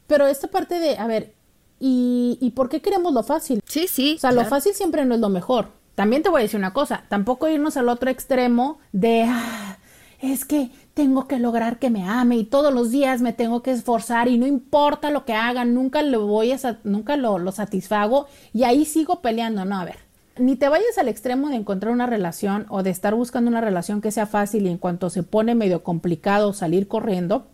[0.07, 1.33] pero esta parte de, a ver,
[1.79, 3.61] ¿Y, ¿Y por qué queremos lo fácil?
[3.65, 4.15] Sí, sí.
[4.17, 5.69] O sea, lo fácil siempre no es lo mejor.
[5.95, 9.77] También te voy a decir una cosa, tampoco irnos al otro extremo de, ah,
[10.19, 13.71] es que tengo que lograr que me ame y todos los días me tengo que
[13.71, 18.27] esforzar y no importa lo que hagan, nunca lo voy a, nunca lo, lo satisfago
[18.53, 19.65] y ahí sigo peleando.
[19.65, 19.97] No, a ver,
[20.39, 24.01] ni te vayas al extremo de encontrar una relación o de estar buscando una relación
[24.01, 27.47] que sea fácil y en cuanto se pone medio complicado salir corriendo,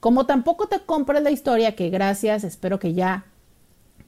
[0.00, 3.24] como tampoco te compres la historia que gracias, espero que ya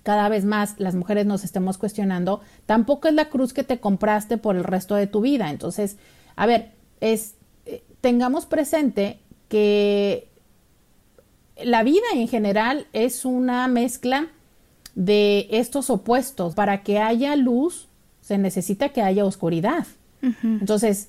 [0.03, 4.39] cada vez más las mujeres nos estemos cuestionando, tampoco es la cruz que te compraste
[4.39, 5.51] por el resto de tu vida.
[5.51, 5.97] Entonces,
[6.37, 7.35] a ver, es,
[7.67, 10.29] eh, tengamos presente que
[11.63, 14.29] la vida en general es una mezcla
[14.95, 16.55] de estos opuestos.
[16.55, 17.88] Para que haya luz,
[18.29, 19.87] se necesita que haya oscuridad.
[20.43, 21.09] Entonces,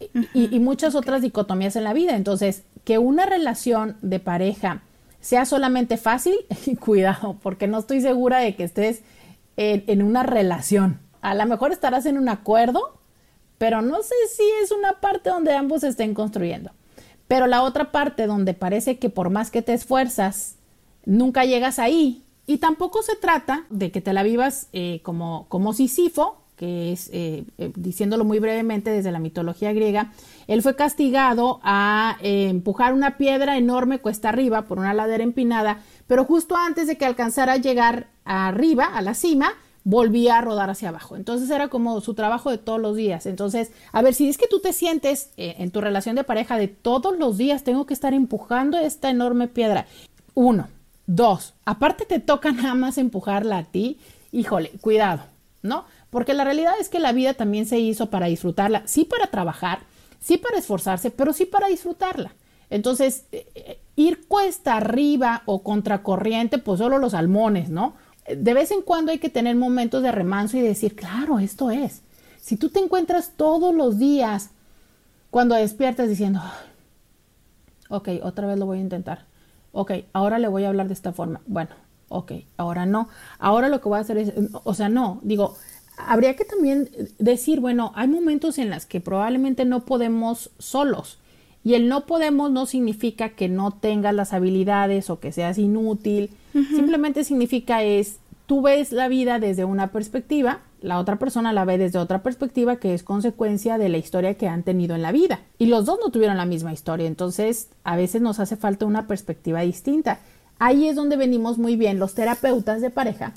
[0.00, 2.16] y, y, muchas otras dicotomías en la vida.
[2.16, 4.82] Entonces, que una relación de pareja
[5.20, 6.34] sea solamente fácil,
[6.80, 9.02] cuidado, porque no estoy segura de que estés
[9.56, 10.98] en, en una relación.
[11.20, 12.98] A lo mejor estarás en un acuerdo,
[13.58, 16.72] pero no sé si es una parte donde ambos estén construyendo.
[17.28, 20.56] Pero la otra parte donde parece que por más que te esfuerzas,
[21.04, 22.24] nunca llegas ahí.
[22.46, 27.08] Y tampoco se trata de que te la vivas eh, como, como Sísifo, que es,
[27.14, 30.12] eh, eh, diciéndolo muy brevemente desde la mitología griega,
[30.46, 36.24] él fue castigado a empujar una piedra enorme cuesta arriba por una ladera empinada, pero
[36.24, 40.90] justo antes de que alcanzara a llegar arriba, a la cima, volvía a rodar hacia
[40.90, 41.16] abajo.
[41.16, 43.24] Entonces era como su trabajo de todos los días.
[43.24, 46.58] Entonces, a ver, si es que tú te sientes eh, en tu relación de pareja
[46.58, 49.86] de todos los días, tengo que estar empujando esta enorme piedra.
[50.34, 50.68] Uno,
[51.06, 53.98] dos, aparte te toca nada más empujarla a ti,
[54.30, 55.22] híjole, cuidado,
[55.62, 55.86] ¿no?
[56.10, 59.80] Porque la realidad es que la vida también se hizo para disfrutarla, sí para trabajar,
[60.20, 62.34] sí para esforzarse, pero sí para disfrutarla.
[62.70, 67.94] Entonces, eh, eh, ir cuesta arriba o contracorriente, pues solo los salmones, ¿no?
[68.36, 72.02] de vez en cuando hay que tener momentos de remanso y decir, claro, esto es.
[72.40, 74.50] Si tú te encuentras todos los días
[75.30, 76.40] cuando despiertas diciendo,
[77.88, 79.26] ok, otra vez lo voy a intentar.
[79.72, 81.40] Ok, ahora le voy a hablar de esta forma.
[81.46, 81.70] Bueno,
[82.08, 83.08] ok, ahora no.
[83.38, 85.56] Ahora lo que voy a hacer es, o sea, no, digo,
[86.06, 91.18] habría que también decir, bueno, hay momentos en los que probablemente no podemos solos.
[91.64, 96.30] Y el no podemos no significa que no tengas las habilidades o que seas inútil.
[96.52, 101.76] Simplemente significa es, tú ves la vida desde una perspectiva, la otra persona la ve
[101.76, 105.40] desde otra perspectiva que es consecuencia de la historia que han tenido en la vida.
[105.58, 109.06] Y los dos no tuvieron la misma historia, entonces a veces nos hace falta una
[109.06, 110.20] perspectiva distinta.
[110.58, 113.34] Ahí es donde venimos muy bien los terapeutas de pareja,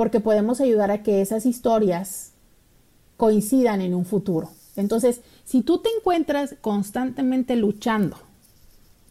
[0.00, 2.32] porque podemos ayudar a que esas historias
[3.18, 4.48] coincidan en un futuro.
[4.74, 8.16] Entonces, si tú te encuentras constantemente luchando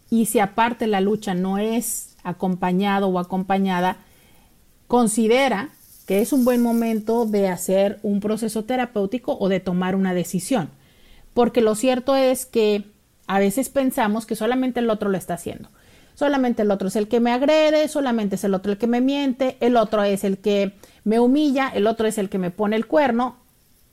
[0.09, 3.97] y si aparte la lucha no es acompañado o acompañada,
[4.87, 5.69] considera
[6.07, 10.71] que es un buen momento de hacer un proceso terapéutico o de tomar una decisión.
[11.35, 12.83] Porque lo cierto es que
[13.27, 15.69] a veces pensamos que solamente el otro lo está haciendo.
[16.19, 18.99] Solamente el otro es el que me agrede, solamente es el otro el que me
[18.99, 20.73] miente, el otro es el que
[21.05, 23.37] me humilla, el otro es el que me pone el cuerno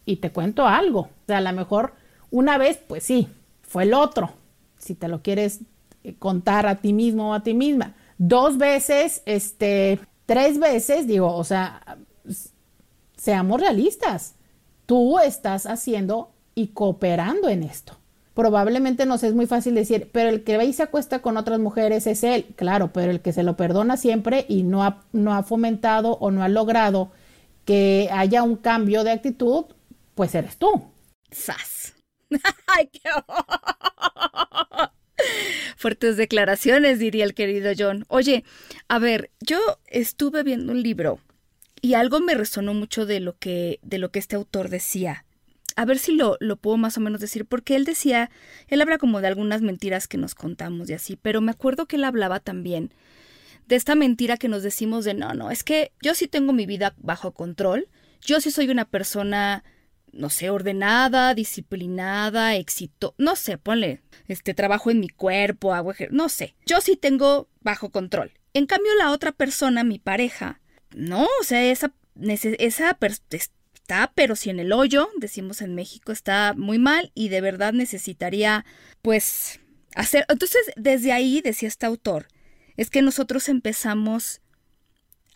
[0.05, 1.03] y te cuento algo.
[1.03, 1.95] O sea, a lo mejor
[2.33, 3.29] una vez, pues sí,
[3.63, 4.33] fue el otro.
[4.77, 5.61] Si te lo quieres
[6.03, 7.95] eh, contar a ti mismo o a ti misma.
[8.19, 11.97] Dos veces, este, tres veces, digo, o sea,
[13.17, 14.35] seamos realistas.
[14.85, 17.97] Tú estás haciendo y cooperando en esto.
[18.37, 21.59] Probablemente nos es muy fácil decir, pero el que va y se acuesta con otras
[21.59, 22.45] mujeres es él.
[22.55, 26.31] Claro, pero el que se lo perdona siempre y no ha, no ha fomentado o
[26.31, 27.11] no ha logrado
[27.65, 29.65] que haya un cambio de actitud,
[30.15, 30.69] pues eres tú.
[31.31, 31.95] ¡Sas!
[32.67, 33.01] ¡Ay, qué
[35.79, 38.05] Fuertes declaraciones, diría el querido John.
[38.09, 38.45] Oye,
[38.89, 41.21] a ver, yo estuve viendo un libro
[41.81, 45.26] y algo me resonó mucho de lo que, de lo que este autor decía.
[45.77, 48.31] A ver si lo, lo puedo más o menos decir, porque él decía,
[48.69, 51.97] él habla como de algunas mentiras que nos contamos y así, pero me acuerdo que
[51.97, 52.93] él hablaba también
[53.69, 56.67] de esta mentira que nos decimos de no, no, es que yo sí tengo mi
[56.67, 57.89] vida bajo control,
[58.21, 59.65] yo sí soy una persona
[60.13, 66.29] no sé, ordenada, disciplinada, éxito, no sé, ponle, este trabajo en mi cuerpo, hago no
[66.29, 66.55] sé.
[66.65, 68.33] Yo sí tengo bajo control.
[68.55, 70.61] En cambio la otra persona, mi pareja,
[70.95, 71.93] no, o sea, esa
[72.59, 72.97] esa
[73.87, 77.73] está, pero si en el hoyo, decimos en México, está muy mal y de verdad
[77.73, 78.65] necesitaría,
[79.01, 79.61] pues,
[79.95, 80.27] hacer.
[80.29, 82.27] Entonces, desde ahí, decía este autor,
[82.77, 84.41] es que nosotros empezamos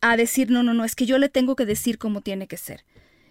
[0.00, 2.56] a decir, no, no, no, es que yo le tengo que decir cómo tiene que
[2.56, 2.84] ser.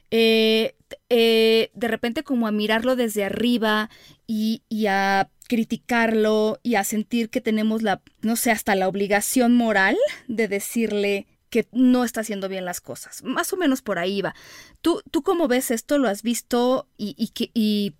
[0.10, 0.76] Eh,
[1.10, 3.90] eh, de repente como a mirarlo desde arriba
[4.26, 9.54] y, y, a criticarlo y a sentir que tenemos la, no sé, hasta la obligación
[9.54, 9.98] moral
[10.30, 13.24] de decirle que no está haciendo bien las cosas.
[13.24, 14.36] Más o menos por ahí va.
[14.82, 15.98] ¿Tú, tú cómo ves esto?
[15.98, 16.88] ¿Lo has visto?
[16.98, 17.96] Y, y, y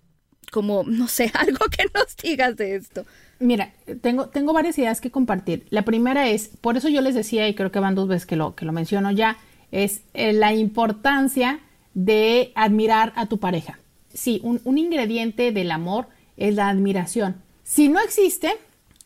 [0.50, 3.04] como, no sé, algo que nos digas de esto.
[3.38, 5.66] Mira, tengo, tengo varias ideas que compartir.
[5.70, 8.36] La primera es, por eso yo les decía, y creo que van dos veces que
[8.36, 9.38] lo, que lo menciono ya,
[9.70, 11.60] es eh, la importancia
[11.94, 13.78] de admirar a tu pareja.
[14.12, 17.42] Sí, un, ingrediente del amor es la admiración.
[17.62, 18.52] Si no existe,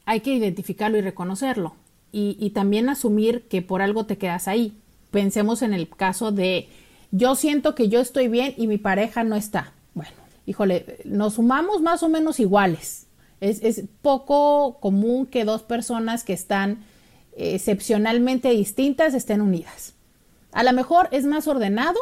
[0.06, 1.76] hay que identificarlo y reconocerlo.
[2.16, 4.78] Y, también asumir que por algo te quedas ahí.
[5.10, 6.68] Pensemos en el caso de
[7.10, 9.72] yo siento que yo estoy bien y mi pareja no está.
[9.94, 10.12] Bueno,
[10.46, 13.08] híjole, nos sumamos más o menos iguales.
[13.40, 16.84] Es, es poco común que dos personas que están
[17.36, 19.94] excepcionalmente distintas estén unidas.
[20.52, 21.98] A lo mejor es más ordenado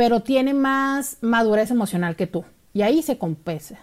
[0.00, 2.44] pero tiene más madurez emocional que tú.
[2.72, 3.80] Y ahí se compensa.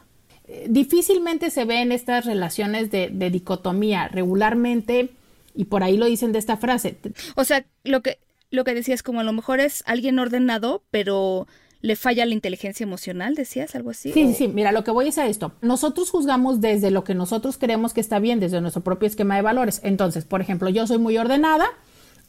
[0.48, 4.08] Eh, difícilmente se ven estas relaciones de, dicotomía.
[4.08, 5.12] Regularmente
[5.58, 6.98] Y por ahí lo dicen de esta frase.
[7.36, 8.20] O sea, lo que,
[8.52, 11.48] lo que decías, como a lo mejor es alguien ordenado, pero
[11.82, 14.12] le falla la inteligencia emocional, decías, algo así.
[14.12, 15.54] Sí, sí, mira, lo que voy es a esto.
[15.62, 19.42] Nosotros juzgamos desde lo que nosotros creemos que está bien, desde nuestro propio esquema de
[19.42, 19.82] valores.
[19.84, 21.68] Entonces, por ejemplo, yo soy muy ordenada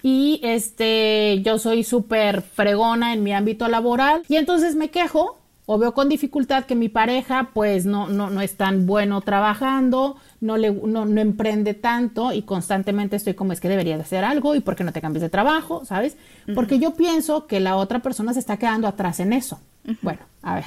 [0.02, 5.76] y este, yo soy súper fregona en mi ámbito laboral y entonces me quejo o
[5.76, 10.56] veo con dificultad que mi pareja pues no, no, no es tan bueno trabajando, no,
[10.56, 14.54] le, no, no, emprende tanto y constantemente estoy como es que debería de hacer algo
[14.54, 16.16] y por qué no te cambies de trabajo, ¿sabes?
[16.54, 19.58] Porque yo pienso que la otra persona se está quedando atrás en eso.
[20.02, 20.64] Bueno, a ver,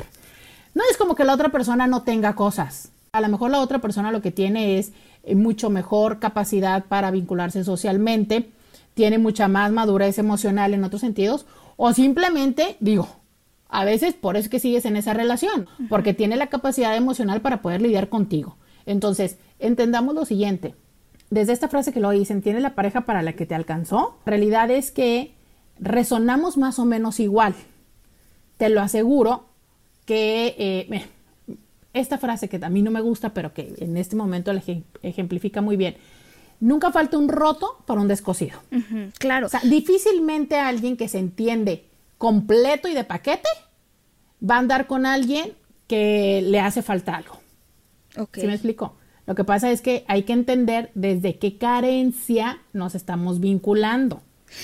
[0.73, 2.91] no es como que la otra persona no tenga cosas.
[3.11, 7.11] A lo mejor la otra persona lo que tiene es eh, mucho mejor capacidad para
[7.11, 8.49] vincularse socialmente,
[8.93, 11.45] tiene mucha más madurez emocional en otros sentidos,
[11.77, 13.07] o simplemente, digo,
[13.69, 17.41] a veces por eso es que sigues en esa relación, porque tiene la capacidad emocional
[17.41, 18.57] para poder lidiar contigo.
[18.85, 20.75] Entonces, entendamos lo siguiente.
[21.29, 24.17] Desde esta frase que lo dicen, tiene la pareja para la que te alcanzó.
[24.25, 25.33] La realidad es que
[25.79, 27.55] resonamos más o menos igual.
[28.57, 29.45] Te lo aseguro
[30.05, 31.07] que eh,
[31.93, 34.61] esta frase que a mí no me gusta, pero que en este momento la
[35.03, 35.95] ejemplifica muy bien.
[36.59, 38.59] Nunca falta un roto para un descosido.
[39.17, 39.47] claro.
[39.47, 41.85] O sea, difícilmente alguien que se entiende
[42.21, 43.49] completo y de paquete,
[44.47, 45.53] va a andar con alguien
[45.87, 47.40] que le hace falta algo.
[48.17, 48.41] Okay.
[48.41, 48.95] ¿Sí me explico?
[49.25, 54.21] Lo que pasa es que hay que entender desde qué carencia nos estamos vinculando.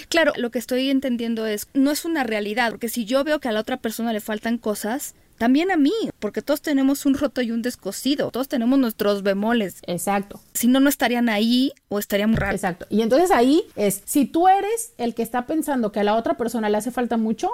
[0.09, 3.47] Claro, lo que estoy entendiendo es, no es una realidad, porque si yo veo que
[3.47, 7.41] a la otra persona le faltan cosas, también a mí, porque todos tenemos un roto
[7.41, 9.81] y un descosido, todos tenemos nuestros bemoles.
[9.85, 10.41] Exacto.
[10.53, 12.55] Si no, no estarían ahí o estarían muy raros.
[12.55, 12.87] Exacto.
[12.89, 16.37] Y entonces ahí es, si tú eres el que está pensando que a la otra
[16.37, 17.51] persona le hace falta mucho,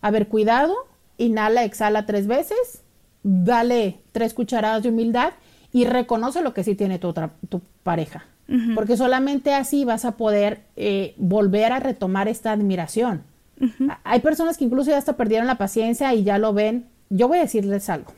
[0.00, 0.74] a ver, cuidado,
[1.18, 2.83] inhala, exhala tres veces,
[3.24, 5.32] dale tres cucharadas de humildad
[5.72, 8.26] y reconoce lo que sí tiene tu, otra, tu pareja.
[8.48, 8.74] Uh -huh.
[8.76, 13.22] Porque solamente así vas a poder eh, volver a retomar esta admiración.
[13.60, 13.98] Uh -huh.
[14.04, 17.38] Hay personas que incluso ya hasta perdieron la paciencia y ya lo ven yo voy
[17.38, 18.12] a decirles algo.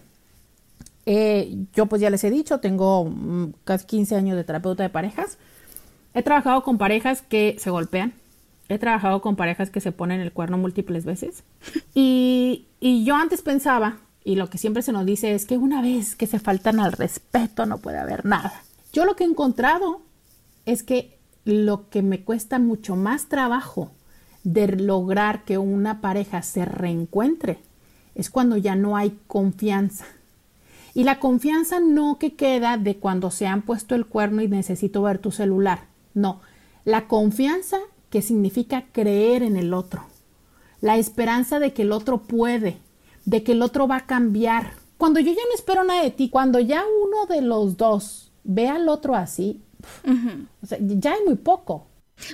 [1.05, 4.89] Eh, yo pues ya les he dicho, tengo mm, casi 15 años de terapeuta de
[4.89, 5.39] parejas.
[6.15, 8.15] He trabajado con parejas que se golpean.
[8.69, 11.45] He trabajado con parejas que se ponen el cuerno múltiples veces.
[11.95, 15.81] Y, y yo antes pensaba, y lo que siempre se nos dice es que una
[15.81, 18.65] vez que se faltan al respeto no puede haber nada.
[18.93, 20.01] Yo lo que he encontrado
[20.65, 23.93] es que lo que me cuesta mucho más trabajo
[24.43, 27.61] de lograr que una pareja se reencuentre
[28.17, 30.07] es cuando ya no hay confianza.
[30.93, 35.03] Y la confianza no que queda de cuando se han puesto el cuerno y necesito
[35.03, 35.85] ver tu celular.
[36.15, 36.41] No,
[36.85, 37.79] la confianza
[38.11, 40.03] que significa creer en el otro.
[40.81, 42.79] La esperanza de que el otro puede,
[43.27, 44.73] de que el otro va a cambiar.
[44.97, 48.69] Cuando yo ya no espero nada de ti, cuando ya uno de los dos ve
[48.69, 49.61] al otro así,
[50.05, 50.47] uh -huh.
[50.63, 51.89] o sea, ya hay muy poco.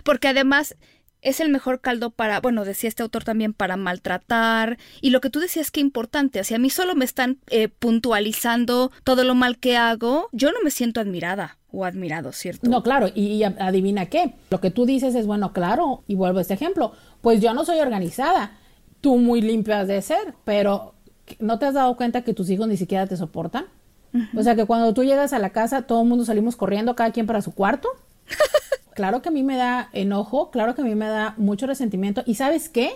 [0.05, 0.77] Porque además
[1.23, 4.79] es el mejor caldo para, bueno, decía este autor también, para maltratar.
[5.01, 7.69] Y lo que tú decías que importante, o sea, a mí solo me están eh,
[7.69, 12.69] puntualizando todo lo mal que hago, yo no me siento admirada o admirado, ¿cierto?
[12.69, 16.39] No, claro, y, y, adivina qué, lo que tú dices es, bueno, claro, y vuelvo
[16.39, 18.59] a este ejemplo, pues yo no soy organizada,
[19.03, 20.95] tú muy limpia de ser, pero
[21.39, 23.67] ¿no te has dado cuenta que tus hijos ni siquiera te soportan?
[24.15, 24.39] Uh -huh.
[24.41, 27.13] O sea, que cuando tú llegas a la casa, todo el mundo salimos corriendo, cada
[27.13, 27.89] quien para su cuarto.
[28.95, 32.23] Claro que a mí me da enojo, claro que a mí me da mucho resentimiento.
[32.27, 32.91] ¿Y sabes qué?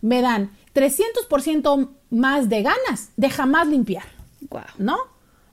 [0.00, 4.04] Me dan 300% más de ganas de jamás limpiar.
[4.50, 4.62] Wow.
[4.78, 4.96] ¿No?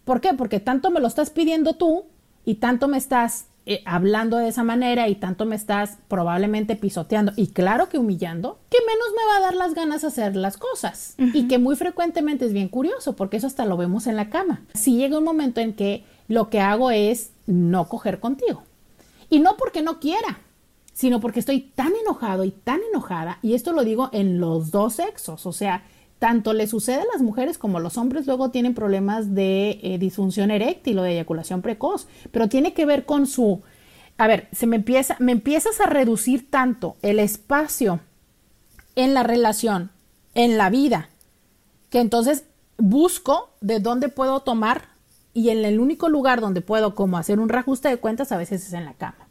[0.03, 0.33] ¿Por qué?
[0.33, 2.05] Porque tanto me lo estás pidiendo tú
[2.45, 7.31] y tanto me estás eh, hablando de esa manera y tanto me estás probablemente pisoteando
[7.35, 10.57] y claro que humillando, que menos me va a dar las ganas de hacer las
[10.57, 11.15] cosas.
[11.17, 11.31] Uh -huh.
[11.33, 14.61] Y que muy frecuentemente es bien curioso porque eso hasta lo vemos en la cama.
[14.73, 18.63] Si llega un momento en que lo que hago es no coger contigo.
[19.29, 20.39] Y no porque no quiera,
[20.93, 24.93] sino porque estoy tan enojado y tan enojada, y esto lo digo en los dos
[24.93, 25.83] sexos, o sea,
[26.19, 29.97] tanto le sucede a las mujeres como a los hombres luego tienen problemas de eh,
[29.97, 33.61] disfunción eréctil o de eyaculación precoz, pero tiene que ver con su,
[34.17, 37.99] a ver, se me empieza, me empiezas a reducir tanto el espacio
[38.95, 39.91] en la relación,
[40.33, 41.09] en la vida,
[41.89, 42.45] que entonces
[42.77, 44.95] busco de dónde puedo tomar
[45.33, 48.65] y en el único lugar donde puedo como hacer un reajuste de cuentas a veces
[48.65, 49.27] es en la cama.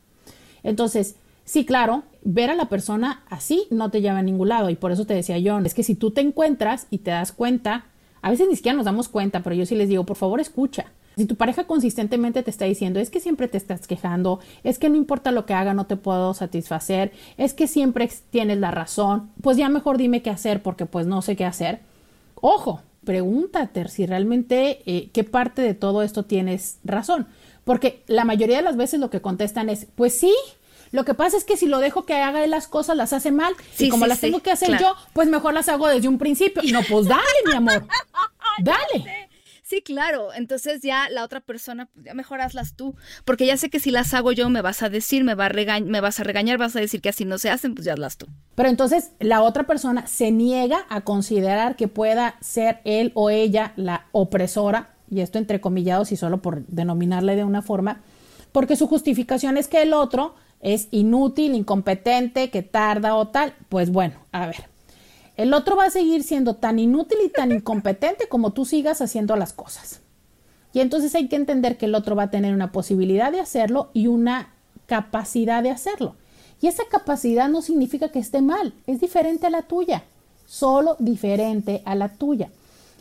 [0.62, 4.76] Entonces, sí, claro, ver a la persona así no te lleva a ningún lado y
[4.76, 7.86] por eso te decía yo, es que si tú te encuentras y te das cuenta,
[8.22, 10.86] a veces ni siquiera nos damos cuenta, pero yo sí les digo, por favor, escucha.
[11.16, 14.88] Si tu pareja consistentemente te está diciendo, es que siempre te estás quejando, es que
[14.88, 19.30] no importa lo que haga, no te puedo satisfacer, es que siempre tienes la razón,
[19.40, 21.80] pues ya mejor dime qué hacer porque pues no sé qué hacer.
[22.34, 27.26] Ojo, pregúntate si realmente eh, qué parte de todo esto tienes razón.
[27.64, 30.34] Porque la mayoría de las veces lo que contestan es, pues sí,
[30.94, 33.52] Lo que pasa es que si lo dejo que haga las cosas, las hace mal.
[33.80, 36.62] y como las tengo que hacer yo, pues mejor las hago desde un principio.
[36.72, 37.84] No, pues dale, mi amor.
[38.62, 39.28] Dale.
[39.64, 40.32] Sí, claro.
[40.32, 42.94] Entonces ya la otra persona, pues ya mejor hazlas tú.
[43.24, 45.80] Porque ya sé que si las hago yo, me vas a decir, me, va a
[45.80, 48.16] me vas a regañar, vas a decir que así no se hacen, pues ya hazlas
[48.16, 48.28] tú.
[48.54, 53.72] Pero entonces la otra persona se niega a considerar que pueda ser él o ella
[53.74, 58.00] la opresora, y esto entrecomillados y solo por denominarle de una forma,
[58.52, 63.54] porque su justificación es que el otro es inútil, incompetente, que tarda o tal.
[63.68, 64.64] Pues bueno, a ver,
[65.36, 69.36] el otro va a seguir siendo tan inútil y tan incompetente como tú sigas haciendo
[69.36, 70.00] las cosas.
[70.72, 73.90] Y entonces hay que entender que el otro va a tener una posibilidad de hacerlo
[73.92, 74.54] y una
[74.86, 76.16] capacidad de hacerlo.
[76.62, 80.04] Y esa capacidad no significa que esté mal, es diferente a la tuya,
[80.46, 82.50] solo diferente a la tuya.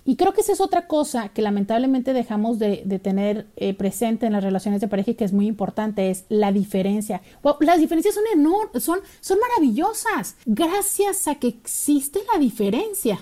[0.06, 4.34] Y creo que esa es otra cosa que lamentablemente dejamos de, tener eh, presente en
[4.34, 7.22] las relaciones de pareja y que es muy importante, es la diferencia.
[7.62, 10.36] las diferencias son enormes, son, son maravillosas.
[10.46, 13.20] Gracias a que existe la diferencia,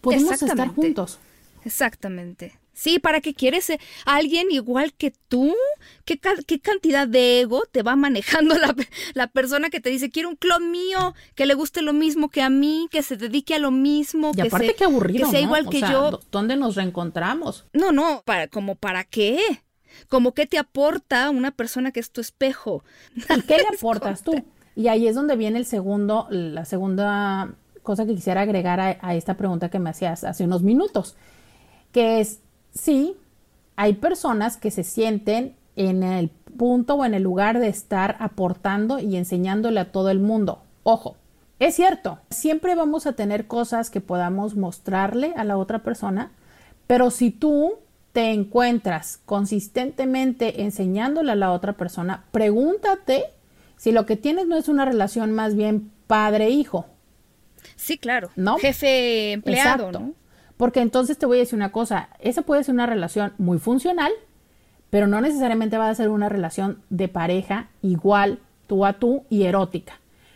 [0.00, 1.18] podemos estar juntos.
[1.64, 2.59] Exactamente.
[2.80, 3.76] Sí, ¿para qué quieres a
[4.06, 5.54] alguien igual que tú?
[6.06, 8.74] ¿Qué, ¿Qué, cantidad de ego te va manejando la,
[9.12, 12.40] la, persona que te dice, quiero un clon mío, que le guste lo mismo que
[12.40, 14.30] a mí, que se dedique a lo mismo?
[14.30, 16.20] Y que aparte qué aburrido, que sea igual que yo.
[16.32, 17.66] ¿Dónde nos reencontramos?
[17.74, 19.38] No, no, para, como para qué.
[20.08, 22.82] Como qué te aporta una persona que es tu espejo.
[23.14, 24.42] ¿Y qué le aportas tú?
[24.74, 27.52] Y ahí es donde viene el segundo, la segunda
[27.82, 31.16] cosa que quisiera agregar a esta pregunta que me hacías hace unos minutos,
[31.92, 32.40] que es
[32.74, 33.16] sí,
[33.76, 38.98] hay personas que se sienten en el punto o en el lugar de estar aportando
[38.98, 40.62] y enseñándole a todo el mundo.
[40.82, 41.16] Ojo,
[41.58, 46.32] es cierto, siempre vamos a tener cosas que podamos mostrarle a la otra persona,
[46.86, 47.74] pero si tú
[48.12, 53.24] te encuentras consistentemente enseñándole a la otra persona, pregúntate
[53.76, 56.86] si lo que tienes no es una relación más bien padre-hijo.
[57.76, 58.30] Sí, claro.
[58.36, 58.58] ¿No?
[58.58, 60.12] Jefe empleado, ¿no?
[60.60, 64.12] Porque entonces te voy a decir una cosa, esa puede ser una relación muy funcional,
[64.90, 69.44] pero no necesariamente va a ser una relación de pareja igual tú a tú y
[69.44, 69.94] erótica.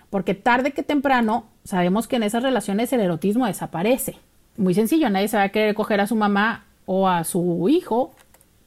[0.08, 4.16] Porque tarde que temprano sabemos que en esas relaciones el erotismo desaparece.
[4.56, 8.14] Muy sencillo, nadie se va a querer coger a su mamá o a su hijo,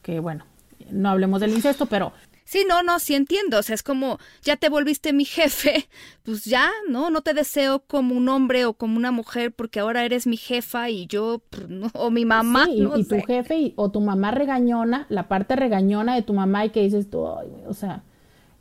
[0.03, 0.45] que bueno,
[0.91, 2.14] no hablemos del incesto, pero
[2.47, 3.59] Sí, no, no, sí entiendo.
[3.59, 5.89] O sea, es como, ya te volviste mi jefe,
[6.23, 7.09] pues ya, ¿no?
[7.09, 10.89] No te deseo como un hombre o como una mujer porque ahora eres mi jefa
[10.89, 12.65] y yo, no, o mi mamá.
[12.65, 16.69] Sí, y, tu jefe o tu mamá regañona, la parte regañona de tu mamá y
[16.69, 18.03] que dices tú, o sea,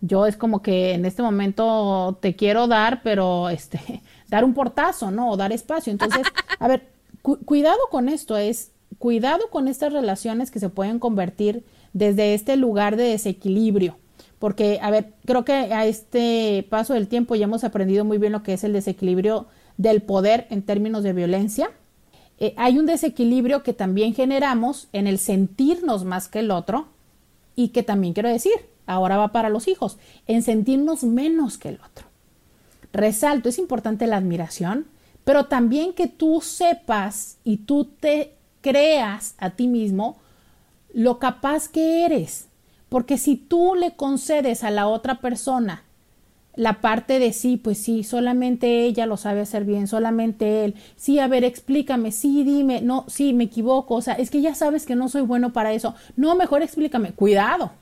[0.01, 5.13] yo es como que en este momento te quiero dar, pero este, dar un portazo,
[5.13, 5.31] ¿no?
[5.31, 5.93] O dar espacio.
[5.93, 6.27] Entonces,
[6.59, 6.89] a ver,
[7.23, 11.65] cuidado con esto, es cuidado con estas relaciones que se pueden convertir
[11.97, 13.97] desde este lugar de desequilibrio.
[14.39, 18.33] Porque, a ver, creo que a este paso del tiempo ya hemos aprendido muy bien
[18.33, 19.47] lo que es el desequilibrio
[19.79, 21.71] del poder en términos de violencia.
[22.39, 26.89] Eh, hay un desequilibrio que también generamos en el sentirnos más que el otro
[27.55, 28.53] y que también quiero decir,
[28.85, 32.07] ahora va para los hijos, en sentirnos menos que el otro.
[32.93, 34.85] Resalto, es importante la admiración,
[35.25, 40.19] pero también que tú sepas y tú te creas a ti mismo
[40.97, 42.49] lo capaz que eres.
[42.89, 45.83] Porque si tú le concedes a la otra persona
[46.55, 50.75] la parte de sí, pues sí, solamente ella lo sabe hacer bien, solamente él.
[50.97, 54.55] Sí, a ver, explícame, sí, dime, no, sí, me equivoco, o sea, es que ya
[54.55, 55.95] sabes que no soy bueno para eso.
[56.17, 57.73] No, mejor explícame, cuidado,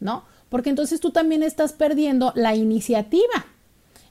[0.00, 0.24] ¿no?
[0.48, 3.44] Porque entonces tú también estás perdiendo la iniciativa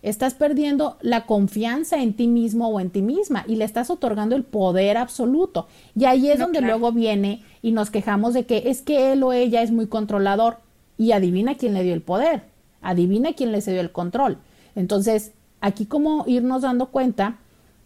[0.03, 4.35] estás perdiendo la confianza en ti mismo o en ti misma y le estás otorgando
[4.35, 5.67] el poder absoluto.
[5.95, 9.31] Y ahí es donde luego viene y nos quejamos de que es que él o
[9.31, 10.57] ella es muy controlador
[10.97, 12.43] y adivina quién le dio el poder,
[12.81, 14.37] adivina quién le dio el control.
[14.75, 15.31] Entonces,
[15.61, 17.37] aquí como irnos dando cuenta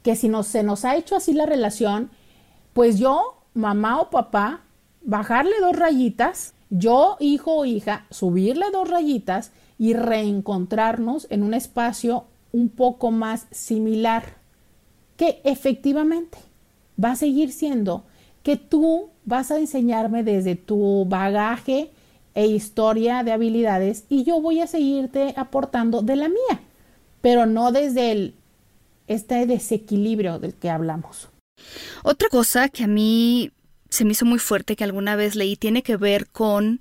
[0.01, 2.09] que si nos, se nos ha hecho así la relación,
[2.73, 4.61] pues yo, mamá o papá,
[5.03, 12.25] bajarle dos rayitas, yo, hijo o hija, subirle dos rayitas y reencontrarnos en un espacio
[12.51, 14.35] un poco más similar,
[15.15, 16.37] que efectivamente
[17.03, 18.03] va a seguir siendo
[18.43, 21.91] que tú vas a enseñarme desde tu bagaje
[22.33, 26.61] e historia de habilidades y yo voy a seguirte aportando de la mía,
[27.21, 28.35] pero no desde el,
[29.07, 31.29] este desequilibrio del que hablamos.
[32.03, 33.51] Otra cosa que a mí
[33.89, 36.79] se me hizo muy fuerte que alguna vez leí tiene que ver con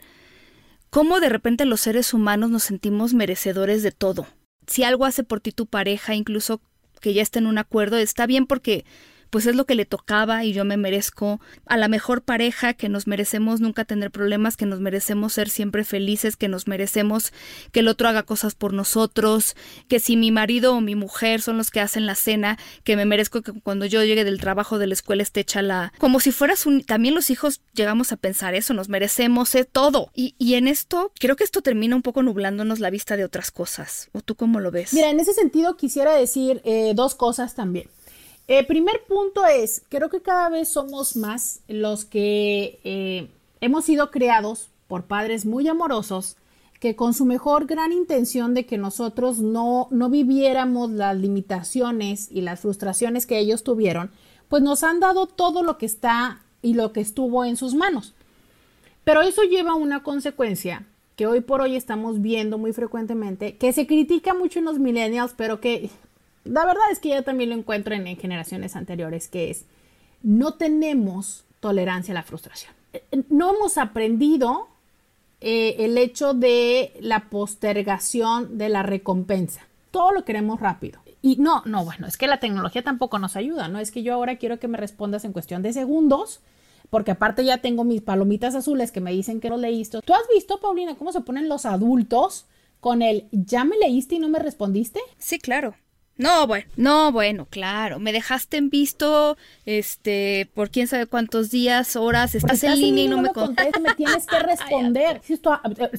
[0.91, 4.27] cómo de repente los seres humanos nos sentimos merecedores de todo.
[4.67, 6.61] Si algo hace por ti tu pareja, incluso
[7.01, 8.85] que ya esté en un acuerdo, está bien porque
[9.31, 12.89] pues es lo que le tocaba y yo me merezco a la mejor pareja, que
[12.89, 17.33] nos merecemos nunca tener problemas, que nos merecemos ser siempre felices, que nos merecemos
[17.73, 19.57] que el otro haga cosas por nosotros,
[19.89, 23.05] que si mi marido o mi mujer son los que hacen la cena, que me
[23.05, 25.93] merezco que cuando yo llegue del trabajo de la escuela esté hecha la...
[25.99, 26.83] como si fueras un...
[26.83, 30.11] también los hijos llegamos a pensar eso, nos merecemos eh, todo.
[30.15, 33.51] Y, y en esto, creo que esto termina un poco nublándonos la vista de otras
[33.51, 34.09] cosas.
[34.13, 34.93] ¿O tú cómo lo ves?
[34.93, 37.89] Mira, en ese sentido quisiera decir eh, dos cosas también.
[38.49, 43.29] El primer punto es, creo que cada vez somos más los que eh,
[43.61, 46.37] hemos sido creados por padres muy amorosos
[46.79, 52.43] que con su mejor gran intención de que nosotros no, no viviéramos las limitaciones y
[52.43, 54.11] las frustraciones que ellos tuvieron,
[54.49, 58.15] pues nos han dado todo lo que está y lo que estuvo en sus manos.
[59.03, 60.87] Pero eso lleva a una consecuencia
[61.17, 65.33] que hoy por hoy estamos viendo muy frecuentemente, que se critica mucho en los millennials,
[65.37, 65.91] pero que
[66.47, 69.65] la verdad es que yo también lo encuentro en, generaciones anteriores, que es
[70.23, 72.73] no tenemos tolerancia a la frustración.
[72.93, 74.69] Eh, no hemos aprendido
[75.41, 79.67] eh, el hecho de la postergación de la recompensa.
[79.91, 81.01] Todo lo queremos rápido.
[81.23, 83.81] Y no, no, bueno, es que la tecnología tampoco nos ayuda, ¿no?
[83.81, 86.41] Es que yo ahora quiero que me respondas en cuestión de segundos,
[86.89, 90.01] porque aparte ya tengo mis palomitas azules que me dicen que lo leíste.
[90.03, 92.47] ¿Tú has visto, Paulina, cómo se ponen los adultos
[92.81, 95.01] con el ya me leíste y no me respondiste?
[95.19, 95.75] Sí, claro.
[96.19, 97.99] No, bueno, no, bueno, claro.
[97.99, 99.37] Me dejaste en visto,
[99.67, 103.83] este, por quién sabe cuántos días, horas, estás, en línea y no, me contestas.
[103.83, 105.21] Me tienes que responder.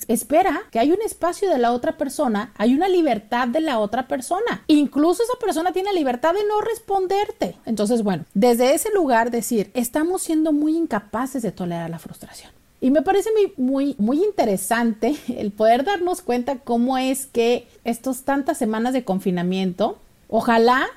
[0.08, 4.08] espera, que hay un espacio de la otra persona, hay una libertad de la otra
[4.08, 4.64] persona.
[4.68, 7.56] Incluso esa persona tiene libertad de no responderte.
[7.66, 12.52] Entonces, bueno, desde ese lugar decir, estamos siendo muy incapaces de tolerar la frustración.
[12.80, 18.24] Y me parece muy, muy, muy interesante el poder darnos cuenta cómo es que estos
[18.24, 19.98] tantas semanas de confinamiento
[20.30, 20.88] Ojalá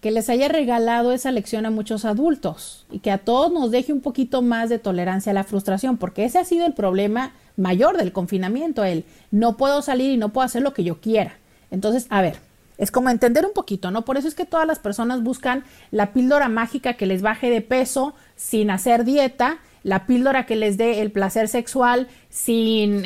[0.00, 3.92] que les haya regalado esa lección a muchos adultos y que a todos nos deje
[3.92, 7.96] un poquito más de tolerancia a la frustración, porque ese ha sido el problema mayor
[7.96, 11.38] del confinamiento, el no puedo salir y no puedo hacer lo que yo quiera.
[11.70, 12.36] Entonces, a ver,
[12.76, 14.04] es como entender un poquito, ¿no?
[14.04, 17.62] Por eso es que todas las personas buscan la píldora mágica que les baje de
[17.62, 23.04] peso sin hacer dieta, la píldora que les dé el placer sexual sin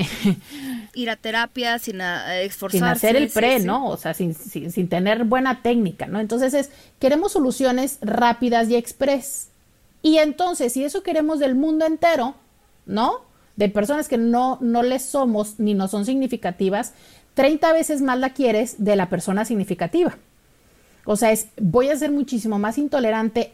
[0.95, 2.79] ir a terapia, sin esforzarse.
[2.79, 3.89] Sin hacer el pre, ¿no?
[3.89, 6.21] O sea, sin, sin, tener buena técnica, ¿no?
[6.21, 6.71] Entonces es,
[7.01, 9.49] queremos soluciones rápidas y express.
[10.03, 12.37] Y entonces, si eso queremos del mundo entero,
[12.87, 13.23] ¿no?
[13.57, 16.95] De personas que no, no les somos ni no son significativas,
[17.35, 20.17] 30 veces más la quieres de la persona significativa.
[21.05, 23.53] O sea, es, voy a ser muchísimo más intolerante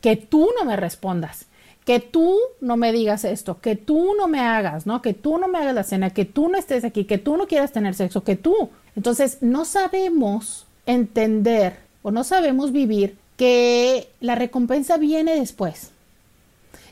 [0.00, 1.46] que tú no me respondas
[1.84, 5.02] que tú no me digas esto, que tú no me hagas, ¿no?
[5.02, 7.46] Que tú no me hagas la cena, que tú no estés aquí, que tú no
[7.46, 8.70] quieras tener sexo, que tú.
[8.96, 15.90] Entonces, no sabemos entender o no sabemos vivir que la recompensa viene después.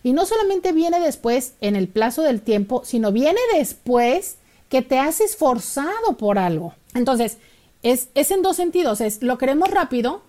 [0.02, 4.36] Y no solamente viene después en el plazo del tiempo, sino viene después
[4.68, 6.74] que te has esforzado por algo.
[6.94, 7.38] Entonces,
[7.82, 9.00] es, es en dos sentidos.
[9.00, 10.22] Es lo queremos rápido,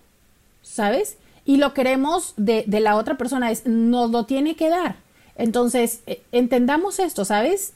[0.62, 1.16] ¿sabes?
[1.44, 4.96] Y lo queremos de, de la otra persona, es nos lo tiene que dar.
[5.36, 7.72] Entonces, eh, entendamos esto, ¿sabes?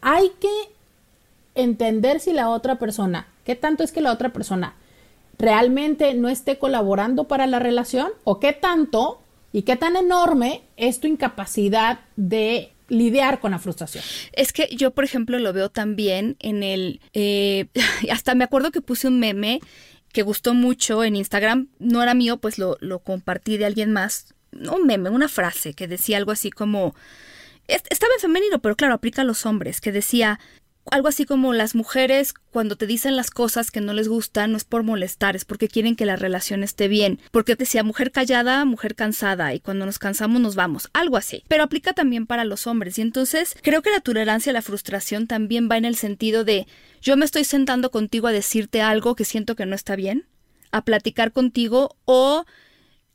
[0.00, 0.50] Hay que
[1.54, 4.74] entender si la otra persona, qué tanto es que la otra persona
[5.38, 9.20] realmente no esté colaborando para la relación o qué tanto
[9.52, 14.04] y qué tan enorme es tu incapacidad de lidiar con la frustración.
[14.32, 17.00] Es que yo, por ejemplo, lo veo también en el...
[17.14, 17.66] Eh,
[18.10, 19.60] hasta me acuerdo que puse un meme
[20.12, 24.34] que gustó mucho en Instagram, no era mío, pues lo, lo compartí de alguien más,
[24.52, 26.94] un meme, una frase que decía algo así como,
[27.66, 30.40] estaba en femenino, pero claro, aplica a los hombres, que decía,
[30.90, 34.56] algo así como las mujeres cuando te dicen las cosas que no les gustan no
[34.56, 37.20] es por molestar, es porque quieren que la relación esté bien.
[37.30, 41.44] Porque decía mujer callada, mujer cansada y cuando nos cansamos nos vamos, algo así.
[41.48, 45.26] Pero aplica también para los hombres y entonces creo que la tolerancia a la frustración
[45.26, 46.66] también va en el sentido de
[47.00, 50.26] yo me estoy sentando contigo a decirte algo que siento que no está bien,
[50.72, 52.44] a platicar contigo o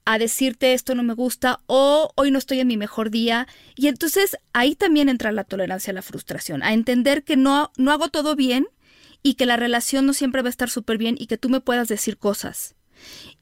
[0.06, 3.48] a decirte esto no me gusta o hoy no estoy en mi mejor día.
[3.76, 7.92] Y entonces ahí también entra la tolerancia a la frustración, a entender que no, no
[7.92, 8.68] hago todo bien
[9.24, 11.60] y que la relación no siempre va a estar súper bien y que tú me
[11.60, 12.76] puedas decir cosas.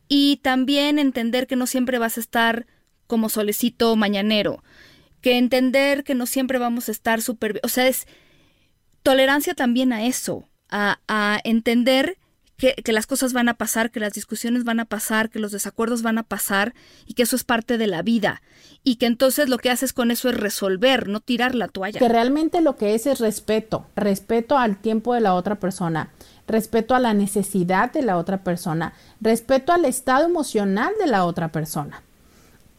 [0.07, 2.65] Y también entender que no siempre vas a estar
[3.07, 4.63] como solecito mañanero,
[5.19, 7.61] que entender que no siempre vamos a estar súper bien.
[7.65, 8.07] O sea, es
[9.03, 12.17] tolerancia también a eso, a, a entender
[12.71, 16.01] que, las cosas van a pasar, que las discusiones van a pasar, que los desacuerdos
[16.01, 16.73] van a pasar
[17.05, 18.41] y que eso es parte de la vida
[18.83, 21.99] y que entonces lo que haces con eso es resolver, no tirar la toalla.
[21.99, 26.11] Que realmente lo que es es respeto, respeto al tiempo de la otra persona,
[26.47, 31.51] respeto a la necesidad de la otra persona, respeto al estado emocional de la otra
[31.51, 32.01] persona.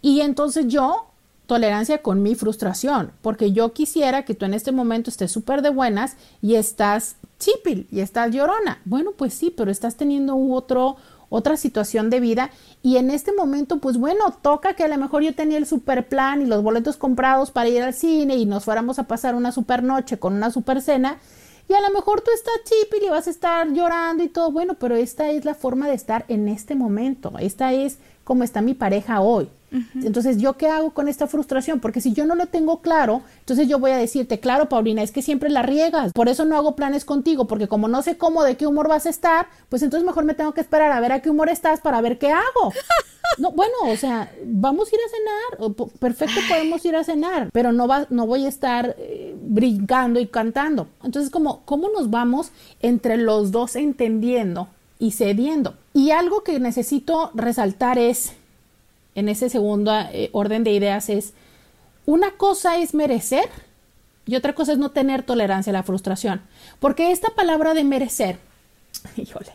[0.01, 1.11] Y entonces yo,
[1.47, 5.71] tolerancia con mi frustración, porque yo quisiera que tú en este momento estés súper de
[5.71, 8.81] buenas y estás chipil y estás llorona.
[8.85, 10.97] Bueno, pues sí, pero estás teniendo otro,
[11.29, 12.51] otra situación de vida
[12.83, 16.09] y en este momento, pues bueno, toca que a lo mejor yo tenía el super
[16.09, 19.53] plan y los boletos comprados para ir al cine y nos fuéramos a pasar una
[19.53, 21.19] super noche con una super cena
[21.69, 24.75] y a lo mejor tú estás chipil y vas a estar llorando y todo, bueno,
[24.75, 28.75] pero esta es la forma de estar en este momento, esta es como está mi
[28.75, 29.49] pareja hoy.
[29.97, 31.81] Entonces, ¿yo qué hago con esta frustración?
[31.81, 35.11] Porque si yo no lo tengo claro, entonces yo voy a decirte, claro, Paulina, es
[35.11, 36.13] que siempre la riegas.
[36.13, 39.07] Por eso no hago planes contigo, porque como no sé cómo, de qué humor vas
[39.07, 41.81] a estar, pues entonces mejor me tengo que esperar a ver a qué humor estás
[41.81, 42.73] para ver qué hago.
[43.39, 47.73] No, bueno, o sea, vamos a ir a cenar, perfecto podemos ir a cenar, pero
[47.73, 50.87] no va, no voy a estar eh, brincando y cantando.
[51.03, 54.69] Entonces, como, ¿cómo nos vamos entre los dos entendiendo
[55.05, 55.77] y cediendo?
[55.93, 58.33] Y algo que necesito resaltar es
[59.15, 61.35] en ese segundo eh, orden de ideas es,
[62.07, 63.49] una cosa es merecer
[64.27, 66.41] y otra cosa es no tener tolerancia a la frustración.
[66.81, 68.39] Porque esta palabra de merecer,
[69.17, 69.53] híjole,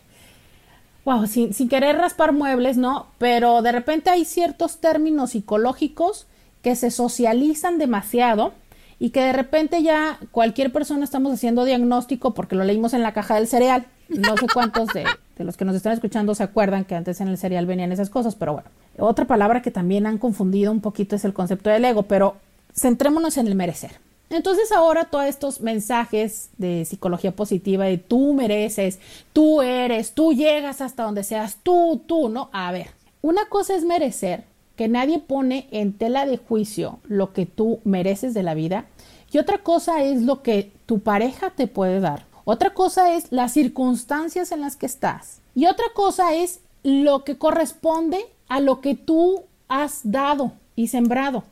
[1.04, 3.08] wow, sin, sin querer raspar muebles, ¿no?
[3.18, 6.28] Pero de repente hay ciertos términos psicológicos
[6.62, 8.54] que se socializan demasiado
[9.00, 13.14] y que de repente ya cualquier persona estamos haciendo diagnóstico porque lo leímos en la
[13.14, 13.88] caja del cereal.
[14.10, 15.06] No sé cuántos de,
[15.40, 18.10] de los que nos están escuchando se acuerdan que antes en el cereal venían esas
[18.10, 18.70] cosas, pero bueno.
[18.98, 22.36] Otra palabra que también han confundido un poquito es el concepto del ego, pero
[22.78, 23.92] centrémonos en el merecer.
[24.30, 29.00] Entonces ahora todos estos mensajes de psicología positiva de tú mereces,
[29.32, 32.50] tú eres, tú llegas hasta donde seas, tú, tú, ¿no?
[32.52, 32.88] A ver,
[33.22, 34.44] una cosa es merecer,
[34.76, 38.86] que nadie pone en tela de juicio lo que tú mereces de la vida,
[39.32, 42.29] y otra cosa es lo que tu pareja te puede dar.
[42.52, 45.39] Otra cosa es las circunstancias en las que estás.
[45.54, 51.43] Y otra cosa es lo que corresponde a lo que tú has dado y sembrado,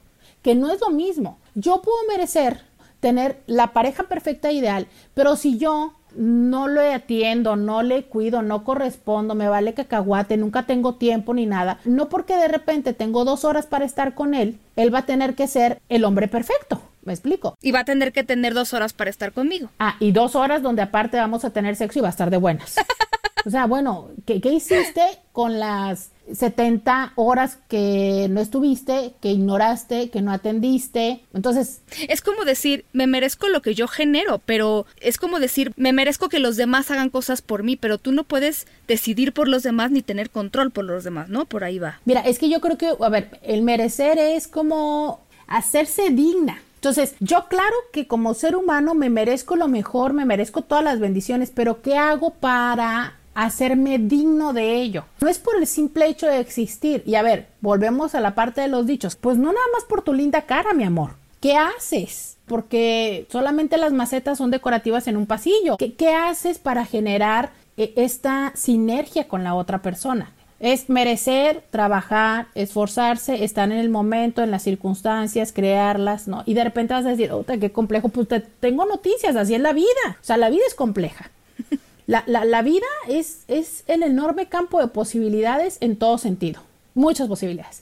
[0.41, 1.37] que no es lo mismo.
[1.53, 2.63] Yo puedo merecer
[2.99, 8.63] tener la pareja perfecta ideal, pero si yo no lo atiendo, no le cuido, no
[8.63, 13.45] correspondo, me vale cacahuate, nunca tengo tiempo ni nada, no porque de repente tengo dos
[13.45, 16.81] horas para estar con él, él va a tener que ser el hombre perfecto.
[17.07, 17.57] ¿Me explico?
[17.61, 19.69] Y va a tener que tener dos horas para estar conmigo.
[19.79, 22.35] Ah, y dos horas donde aparte vamos a tener sexo y va a estar de
[22.35, 22.75] buenas.
[23.45, 25.01] o sea, bueno, ¿qué, qué hiciste
[25.31, 31.23] con las 70 horas que no estuviste, que ignoraste, que no atendiste.
[31.33, 31.79] Entonces...
[32.09, 36.27] Es como decir, me merezco lo que yo genero, pero es como decir, me merezco
[36.27, 39.91] que los demás hagan cosas por mí, pero tú no puedes decidir por los demás
[39.91, 41.45] ni tener control por los demás, ¿no?
[41.45, 42.01] Por ahí va.
[42.03, 46.61] Mira, es que yo creo que, a ver, el merecer es como hacerse digna.
[46.87, 50.99] Entonces, yo claro que como ser humano me merezco lo mejor, me merezco todas las
[51.01, 55.03] bendiciones, pero ¿qué hago para hacerme digno de ello.
[55.19, 57.03] No es por el simple hecho de existir.
[57.05, 59.15] Y a ver, volvemos a la parte de los dichos.
[59.15, 61.11] Pues no nada más por tu linda cara, mi amor.
[61.39, 62.37] ¿Qué haces?
[62.47, 65.77] Porque solamente las macetas son decorativas en un pasillo.
[65.77, 70.31] ¿Qué, haces para generar eh, esta sinergia con la otra persona?
[70.59, 76.43] Es merecer, trabajar, esforzarse, estar en el momento, en las circunstancias, crearlas, ¿no?
[76.45, 79.61] Y de repente vas a decir, oh, qué complejo, pues te, tengo noticias, así es
[79.61, 79.85] la vida.
[80.09, 81.29] O sea, la vida es compleja.
[82.07, 86.61] La, la, vida es, es el enorme campo de posibilidades en todo sentido.
[86.95, 87.81] Muchas posibilidades.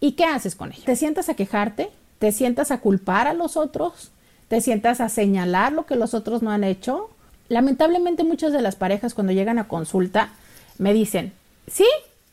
[0.00, 0.82] ¿Y qué haces con ello?
[0.86, 1.90] ¿Te sientas a quejarte?
[2.18, 4.12] ¿Te sientas a culpar a los otros?
[4.48, 7.10] ¿Te sientas a señalar lo que los otros no han hecho?
[7.48, 10.30] Lamentablemente muchas de las parejas cuando llegan a consulta
[10.78, 11.32] me dicen,
[11.66, 11.86] sí,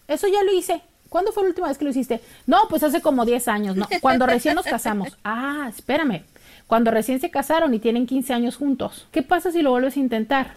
[0.08, 0.82] eso ya lo hice.
[1.10, 2.22] ¿Cuándo fue la última vez que lo hiciste?
[2.48, 3.88] No, pues hace como 10 años, ¿no?
[4.02, 5.16] Cuando recién nos casamos.
[5.24, 6.24] Ah, espérame.
[6.66, 9.08] Cuando recién se casaron y tienen 15 años juntos.
[9.12, 10.56] ¿Qué pasa si lo vuelves a intentar?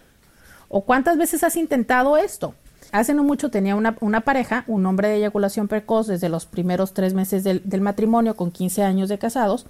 [0.68, 2.54] ¿O cuántas veces has intentado esto?
[2.92, 6.94] Hace no mucho tenía una, una pareja, un hombre de eyaculación precoz desde los primeros
[6.94, 9.66] tres meses del, del, matrimonio con 15 años de casados.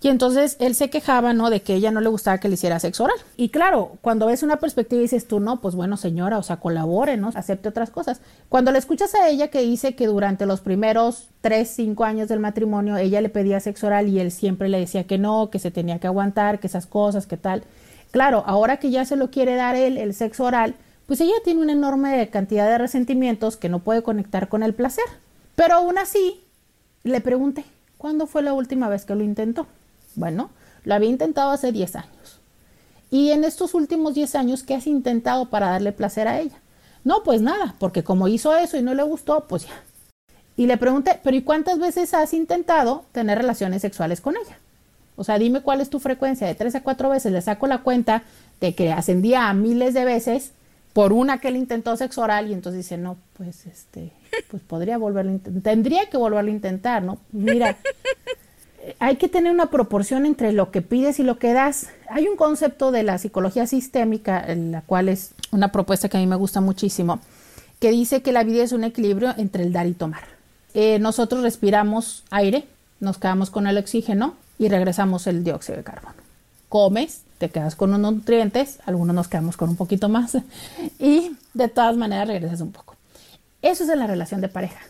[0.00, 1.50] Y entonces él se quejaba, ¿no?
[1.50, 3.16] De que ella no le gustaba que le hiciera sexo oral.
[3.36, 6.58] Y claro, cuando ves una perspectiva y dices tú, no, pues bueno, señora, o sea,
[6.58, 7.30] colabore, ¿no?
[7.34, 8.20] Acepte otras cosas.
[8.48, 12.38] Cuando le escuchas a ella que dice que durante los primeros tres, cinco años del
[12.38, 15.72] matrimonio ella le pedía sexo oral y él siempre le decía que no, que se
[15.72, 17.64] tenía que aguantar, que esas cosas, que tal.
[18.12, 20.76] Claro, ahora que ya se lo quiere dar él, el sexo oral,
[21.06, 25.04] pues ella tiene una enorme cantidad de resentimientos que no puede conectar con el placer.
[25.56, 26.40] Pero aún así,
[27.02, 27.64] le pregunté,
[27.96, 29.66] ¿cuándo fue la última vez que lo intentó?
[30.18, 30.50] Bueno,
[30.84, 32.40] lo había intentado hace 10 años.
[33.10, 36.56] Y en estos últimos 10 años, ¿qué has intentado para darle placer a ella?
[37.04, 39.82] No, pues nada, porque como hizo eso y no le gustó, pues ya.
[40.56, 44.58] Y le pregunté, pero ¿y cuántas veces has intentado tener relaciones sexuales con ella?
[45.14, 47.78] O sea, dime cuál es tu frecuencia de tres a cuatro veces, le saco la
[47.78, 48.24] cuenta
[48.60, 50.50] de que ascendía a miles de veces,
[50.92, 54.12] por una que él intentó sexo oral y entonces dice, no, pues este,
[54.50, 57.18] pues podría volverlo intentar, tendría que volverlo a intentar, ¿no?
[57.30, 57.76] Mira,
[58.98, 61.88] hay que tener una proporción entre lo que pides y lo que das.
[62.08, 66.20] Hay un concepto de la psicología sistémica, en la cual es una propuesta que a
[66.20, 67.20] mí me gusta muchísimo,
[67.80, 70.22] que dice que la vida es un equilibrio entre el dar y tomar.
[70.74, 72.66] Eh, nosotros respiramos aire,
[73.00, 76.16] nos quedamos con el oxígeno y regresamos el dióxido de carbono.
[76.68, 80.36] Comes, te quedas con unos nutrientes, algunos nos quedamos con un poquito más
[80.98, 82.96] y de todas maneras regresas un poco.
[83.62, 84.80] Eso es de la relación de pareja.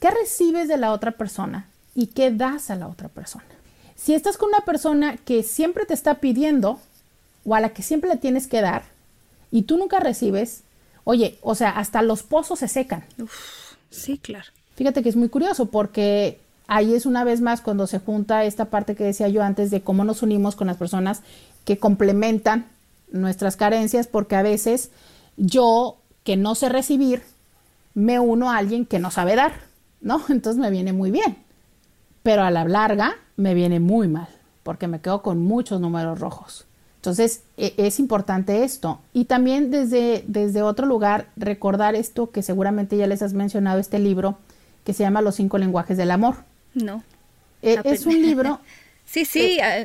[0.00, 1.66] ¿Qué recibes de la otra persona
[1.98, 3.44] y qué das a la otra persona?
[3.96, 6.78] Si estás con una persona que siempre te está pidiendo
[7.44, 8.84] o a la que siempre le tienes que dar
[9.50, 10.62] y tú nunca recibes,
[11.02, 13.04] oye, o sea, hasta los pozos se secan.
[13.90, 14.46] sí, claro.
[14.76, 16.38] Fíjate que es muy curioso porque
[16.68, 19.80] ahí es una vez más cuando se junta esta parte que decía yo antes de
[19.80, 21.22] cómo nos unimos con las personas
[21.64, 22.66] que complementan
[23.10, 24.92] nuestras carencias, porque a veces
[25.36, 27.24] yo que no sé recibir,
[27.94, 29.54] me uno a alguien que no sabe dar,
[30.00, 30.22] ¿no?
[30.28, 31.47] Entonces me viene muy bien,
[32.22, 34.28] pero a la larga me viene muy mal,
[34.62, 36.66] porque me quedo con muchos números rojos.
[36.96, 39.00] Entonces e, es importante esto.
[39.12, 43.98] Y también desde, desde otro lugar recordar esto que seguramente ya les has mencionado, este
[43.98, 44.38] libro
[44.84, 46.36] que se llama Los cinco lenguajes del amor.
[46.74, 47.02] No.
[47.62, 48.60] Eh, es un libro.
[49.04, 49.84] sí, sí, ah,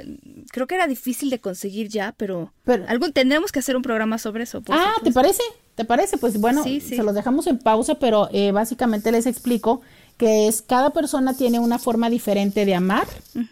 [0.51, 2.51] creo que era difícil de conseguir ya, pero,
[2.87, 4.61] algún tendremos que hacer un programa sobre eso.
[4.69, 5.43] ah, ¿te parece?
[5.75, 6.17] ¿Te parece?
[6.17, 9.81] Pues bueno, se los dejamos en pausa, pero eh, básicamente les explico
[10.23, 13.05] que es cada persona tiene una forma diferente de amar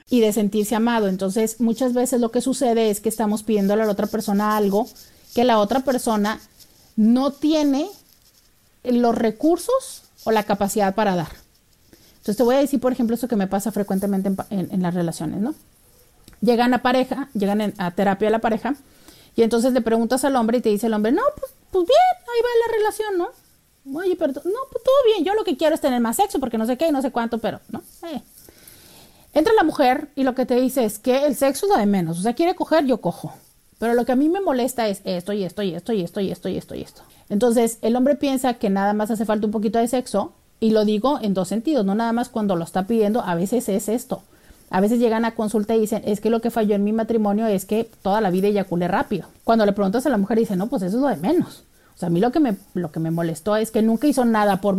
[0.09, 1.09] y de sentirse amado.
[1.09, 4.87] Entonces, muchas veces lo que sucede es que estamos pidiéndole a la otra persona algo
[5.35, 6.39] que la otra persona
[6.95, 7.89] no tiene
[8.85, 11.33] los recursos o la capacidad para dar.
[12.11, 15.41] Entonces te voy a decir, por ejemplo, eso que me pasa frecuentemente en, las relaciones,
[15.41, 15.53] ¿no?
[16.39, 18.75] Llegan a pareja, llegan a terapia a la pareja,
[19.35, 21.99] y entonces le preguntas al hombre y te dice el hombre, no, pues, pues bien,
[22.33, 23.40] ahí va la relación, ¿no?
[23.85, 26.57] Oye, pero no, pues todo bien, yo lo que quiero es tener más sexo porque
[26.57, 27.81] no sé qué y no sé cuánto, pero, ¿no?
[28.07, 28.21] Eh.
[29.33, 31.85] Entra la mujer y lo que te dice es que el sexo es lo de
[31.85, 33.33] menos, o sea, quiere coger, yo cojo.
[33.79, 36.21] Pero lo que a mí me molesta es esto y esto y esto y esto
[36.21, 37.01] y esto y esto y esto.
[37.29, 40.85] Entonces, el hombre piensa que nada más hace falta un poquito de sexo y lo
[40.85, 44.21] digo en dos sentidos, no nada más cuando lo está pidiendo, a veces es esto.
[44.69, 47.47] A veces llegan a consulta y dicen, es que lo que falló en mi matrimonio
[47.47, 49.27] es que toda la vida eyaculé rápido.
[49.43, 51.63] Cuando le preguntas a la mujer dice, no, pues eso es lo de menos.
[51.95, 54.25] O sea, a mí lo que me, lo que me molestó es que nunca hizo
[54.25, 54.77] nada por,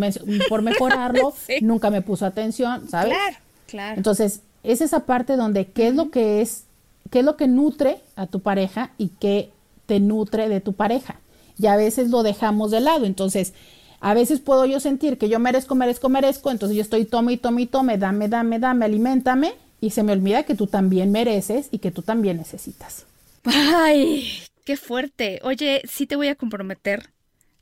[0.49, 3.15] por mejorarlo, nunca me puso atención, ¿sabes?
[3.15, 3.37] Claro,
[3.67, 3.97] claro.
[3.97, 6.65] Entonces, es esa parte donde qué es lo que es,
[7.11, 9.51] qué es lo que nutre a tu pareja y qué
[9.87, 11.21] te nutre de tu pareja.
[11.59, 13.05] Y a veces lo dejamos de lado.
[13.05, 13.53] Entonces,
[14.01, 17.37] a veces puedo yo sentir que yo merezco, merezco, merezco, entonces yo estoy tome y
[17.37, 21.69] tome y tome, dame, dame, dame, alimentame, y se me olvida que tú también mereces
[21.71, 23.07] y que tú también necesitas.
[23.45, 24.29] Ay,
[24.65, 25.41] qué fuerte.
[25.43, 27.11] Oye, sí te voy a comprometer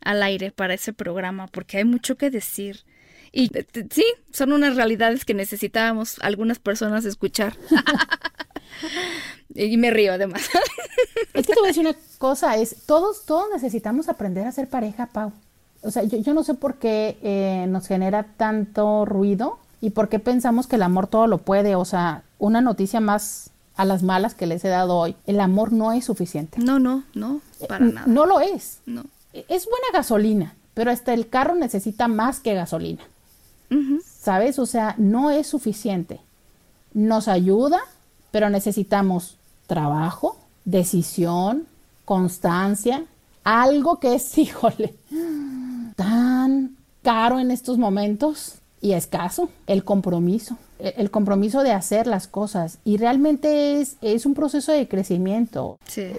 [0.01, 2.85] al aire para ese programa porque hay mucho que decir.
[3.33, 3.51] Y
[3.91, 7.57] sí, son unas realidades que necesitábamos algunas personas escuchar.
[9.55, 10.49] y me río además.
[11.35, 14.69] es que te voy a decir una cosa, es todos, todos necesitamos aprender a ser
[14.69, 15.33] pareja, Pau
[15.83, 20.19] o sea, yo, no sé por qué eh, nos genera tanto ruido y por qué
[20.19, 21.75] pensamos que el amor todo lo puede.
[21.75, 25.72] O sea, una noticia más a las malas que les he dado hoy, el amor
[25.72, 26.61] no es suficiente.
[26.61, 28.07] No, no, no, para nada.
[28.07, 28.81] No lo es.
[28.85, 29.05] No.
[29.33, 33.03] Es buena gasolina, pero hasta el carro necesita más que gasolina.
[34.05, 34.59] ¿Sabes?
[34.59, 36.20] O sea, no es suficiente.
[36.93, 37.81] Nos ayuda,
[38.31, 41.66] pero necesitamos trabajo, decisión,
[42.05, 43.07] constancia,
[43.45, 44.95] algo que es, híjole,
[45.97, 52.26] tan caro en estos momentos y escaso, el compromiso, e, el compromiso de hacer las
[52.26, 55.78] cosas y realmente es, es un proceso de crecimiento.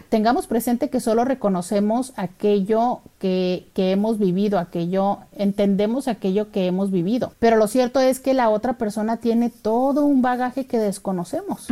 [0.09, 6.91] Tengamos presente que solo reconocemos aquello que, que, hemos vivido, aquello, entendemos aquello que hemos
[6.91, 11.67] vivido, pero lo cierto es que la otra persona tiene todo un bagaje que desconocemos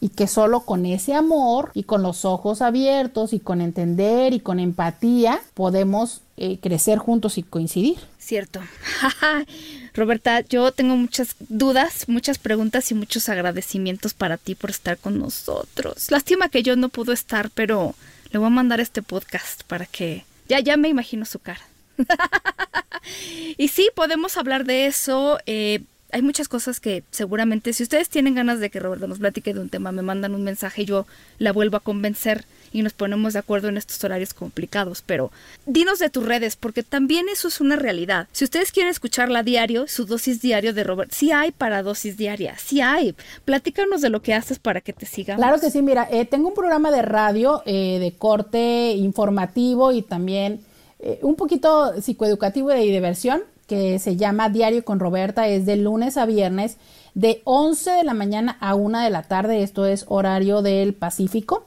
[0.00, 4.40] y que solo con ese amor y con los ojos abiertos y con entender y
[4.40, 7.98] con empatía podemos eh, crecer juntos y coincidir.
[8.18, 8.60] Cierto.
[9.94, 15.18] Roberta, yo tengo muchas dudas, muchas preguntas y muchos agradecimientos para ti por estar con
[15.18, 16.10] nosotros.
[16.10, 17.94] Lástima que yo no pudo estar, pero
[18.30, 21.60] le voy a mandar este podcast para que ya ya me imagino su cara.
[23.58, 25.38] y sí, podemos hablar de eso.
[25.46, 25.82] Eh,
[26.12, 29.60] hay muchas cosas que seguramente si ustedes tienen ganas de que Roberta nos platique de
[29.60, 31.06] un tema, me mandan un mensaje y yo
[31.38, 35.30] la vuelvo a convencer y nos ponemos de acuerdo en estos horarios complicados, pero
[35.66, 38.28] dinos de tus redes, porque también eso es una realidad.
[38.32, 42.56] Si ustedes quieren escucharla diario, su dosis diario de Robert, sí hay para dosis diaria,
[42.58, 43.14] sí hay.
[43.44, 45.38] Platícanos de lo que haces para que te sigan.
[45.38, 50.02] Claro que sí, mira, eh, tengo un programa de radio eh, de corte informativo y
[50.02, 50.60] también
[50.98, 53.42] eh, un poquito psicoeducativo y de diversión
[53.72, 55.48] que se llama Diario con Roberta.
[55.48, 56.76] Es de lunes a viernes
[57.14, 59.62] de 11 de la mañana a 1 de la tarde.
[59.62, 61.64] Esto es horario del Pacífico.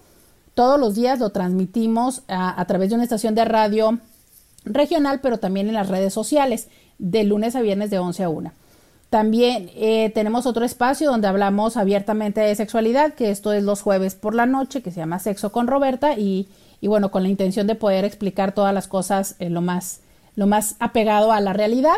[0.53, 3.97] Todos los días lo transmitimos a, través de una estación de radio
[4.65, 6.67] regional, pero también en las redes sociales,
[6.99, 8.51] de lunes a viernes de 11 a 1.
[9.09, 14.13] También eh, tenemos otro espacio donde hablamos abiertamente de sexualidad, que esto es los jueves
[14.13, 16.49] por la noche, que se llama Sexo con Roberta, y,
[16.81, 20.01] y bueno, con la intención de poder explicar todas las cosas lo, más,
[20.35, 21.95] lo más apegado a la realidad.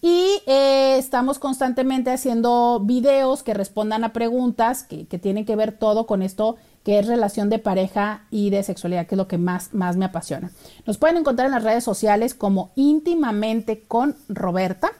[0.00, 5.72] Y eh, estamos constantemente haciendo videos que respondan a preguntas que, que, tienen que ver
[5.72, 9.38] todo con esto que es relación de pareja y de sexualidad, que es lo que
[9.38, 10.50] más, más me apasiona.
[10.86, 14.92] Nos pueden encontrar en las redes sociales como íntimamente con Roberta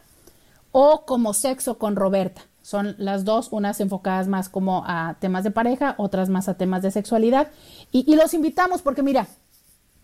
[0.72, 2.40] o como sexo con Roberta.
[2.62, 6.80] Son las dos, unas enfocadas más como a temas de pareja, otras más a temas
[6.80, 7.48] de sexualidad.
[7.92, 9.28] Y, y los invitamos porque mira,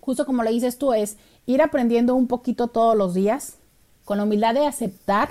[0.01, 3.57] justo como le dices tú, es ir aprendiendo un poquito todos los días,
[4.05, 5.29] con la humildad de aceptar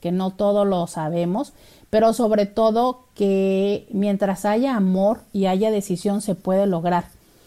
[0.00, 1.52] que no todo lo sabemos,
[1.90, 7.04] pero sobre todo que mientras haya amor y haya decisión se puede lograr.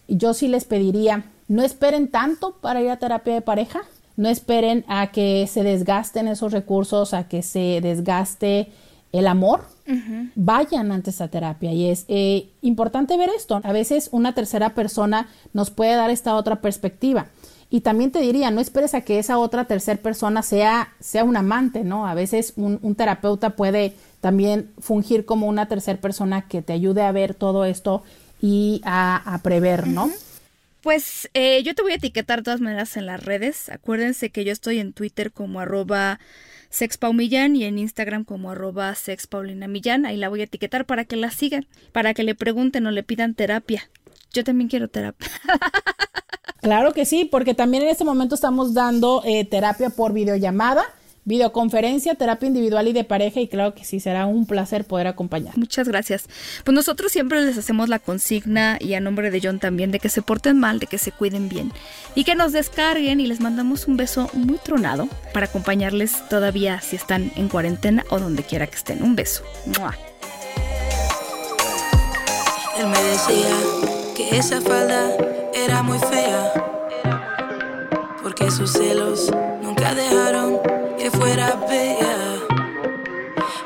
[0.08, 3.82] Y yo sí les pediría, no esperen tanto para ir a terapia de pareja,
[4.16, 8.72] no esperen a que se desgasten esos recursos, a que se desgaste
[9.14, 9.62] el amor.
[10.36, 13.62] Vayan antes a terapia y es eh, importante ver esto.
[13.64, 17.28] A veces una tercera persona nos puede dar esta otra perspectiva.
[17.70, 21.38] Y también te diría, no esperes a que esa otra tercera persona sea, sea un
[21.38, 22.06] amante, ¿no?
[22.08, 27.02] A veces un, un terapeuta puede también fungir como una tercera persona que te ayude
[27.02, 28.04] a ver todo esto
[28.42, 30.06] y a, a prever, ¿no?
[30.06, 30.33] Uh -huh.
[30.84, 33.70] Pues eh, yo te voy a etiquetar de todas maneras en las redes.
[33.70, 36.20] Acuérdense que yo estoy en Twitter como arroba
[36.70, 40.06] sexpaumillán y en Instagram como arroba sexpaulinamillán.
[40.06, 43.02] Ahí la voy a etiquetar para que la sigan, para que le pregunten o le
[43.02, 43.90] pidan terapia.
[44.34, 45.30] Yo también quiero terapia.
[46.62, 50.84] claro que sí, porque también en este momento estamos dando eh, terapia por videollamada
[51.26, 55.58] videoconferencia, terapia individual y de pareja y claro que sí será un placer poder acompañar.
[55.58, 56.26] Muchas gracias.
[56.64, 60.10] Pues nosotros siempre les hacemos la consigna y a nombre de John también de que
[60.10, 61.72] se porten mal, de que se cuiden bien
[62.16, 66.96] y que nos descarguen y les mandamos un beso muy tronado para acompañarles todavía si
[66.96, 69.04] están en cuarentena o donde quiera que estén.
[69.04, 69.44] Un beso.
[69.80, 69.96] ¡Mua!
[72.80, 73.56] Él me decía
[74.16, 75.16] que esa falda
[75.54, 76.52] era muy fea
[78.22, 80.60] porque sus celos nunca dejaron
[81.04, 82.16] que fuera bella.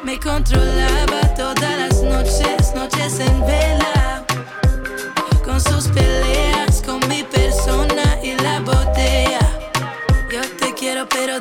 [0.03, 4.25] Me controlaba todas las noches, noches en vela.
[5.45, 9.39] Con sus peleas, con mi persona y la botella.
[10.31, 11.39] Yo te quiero, pero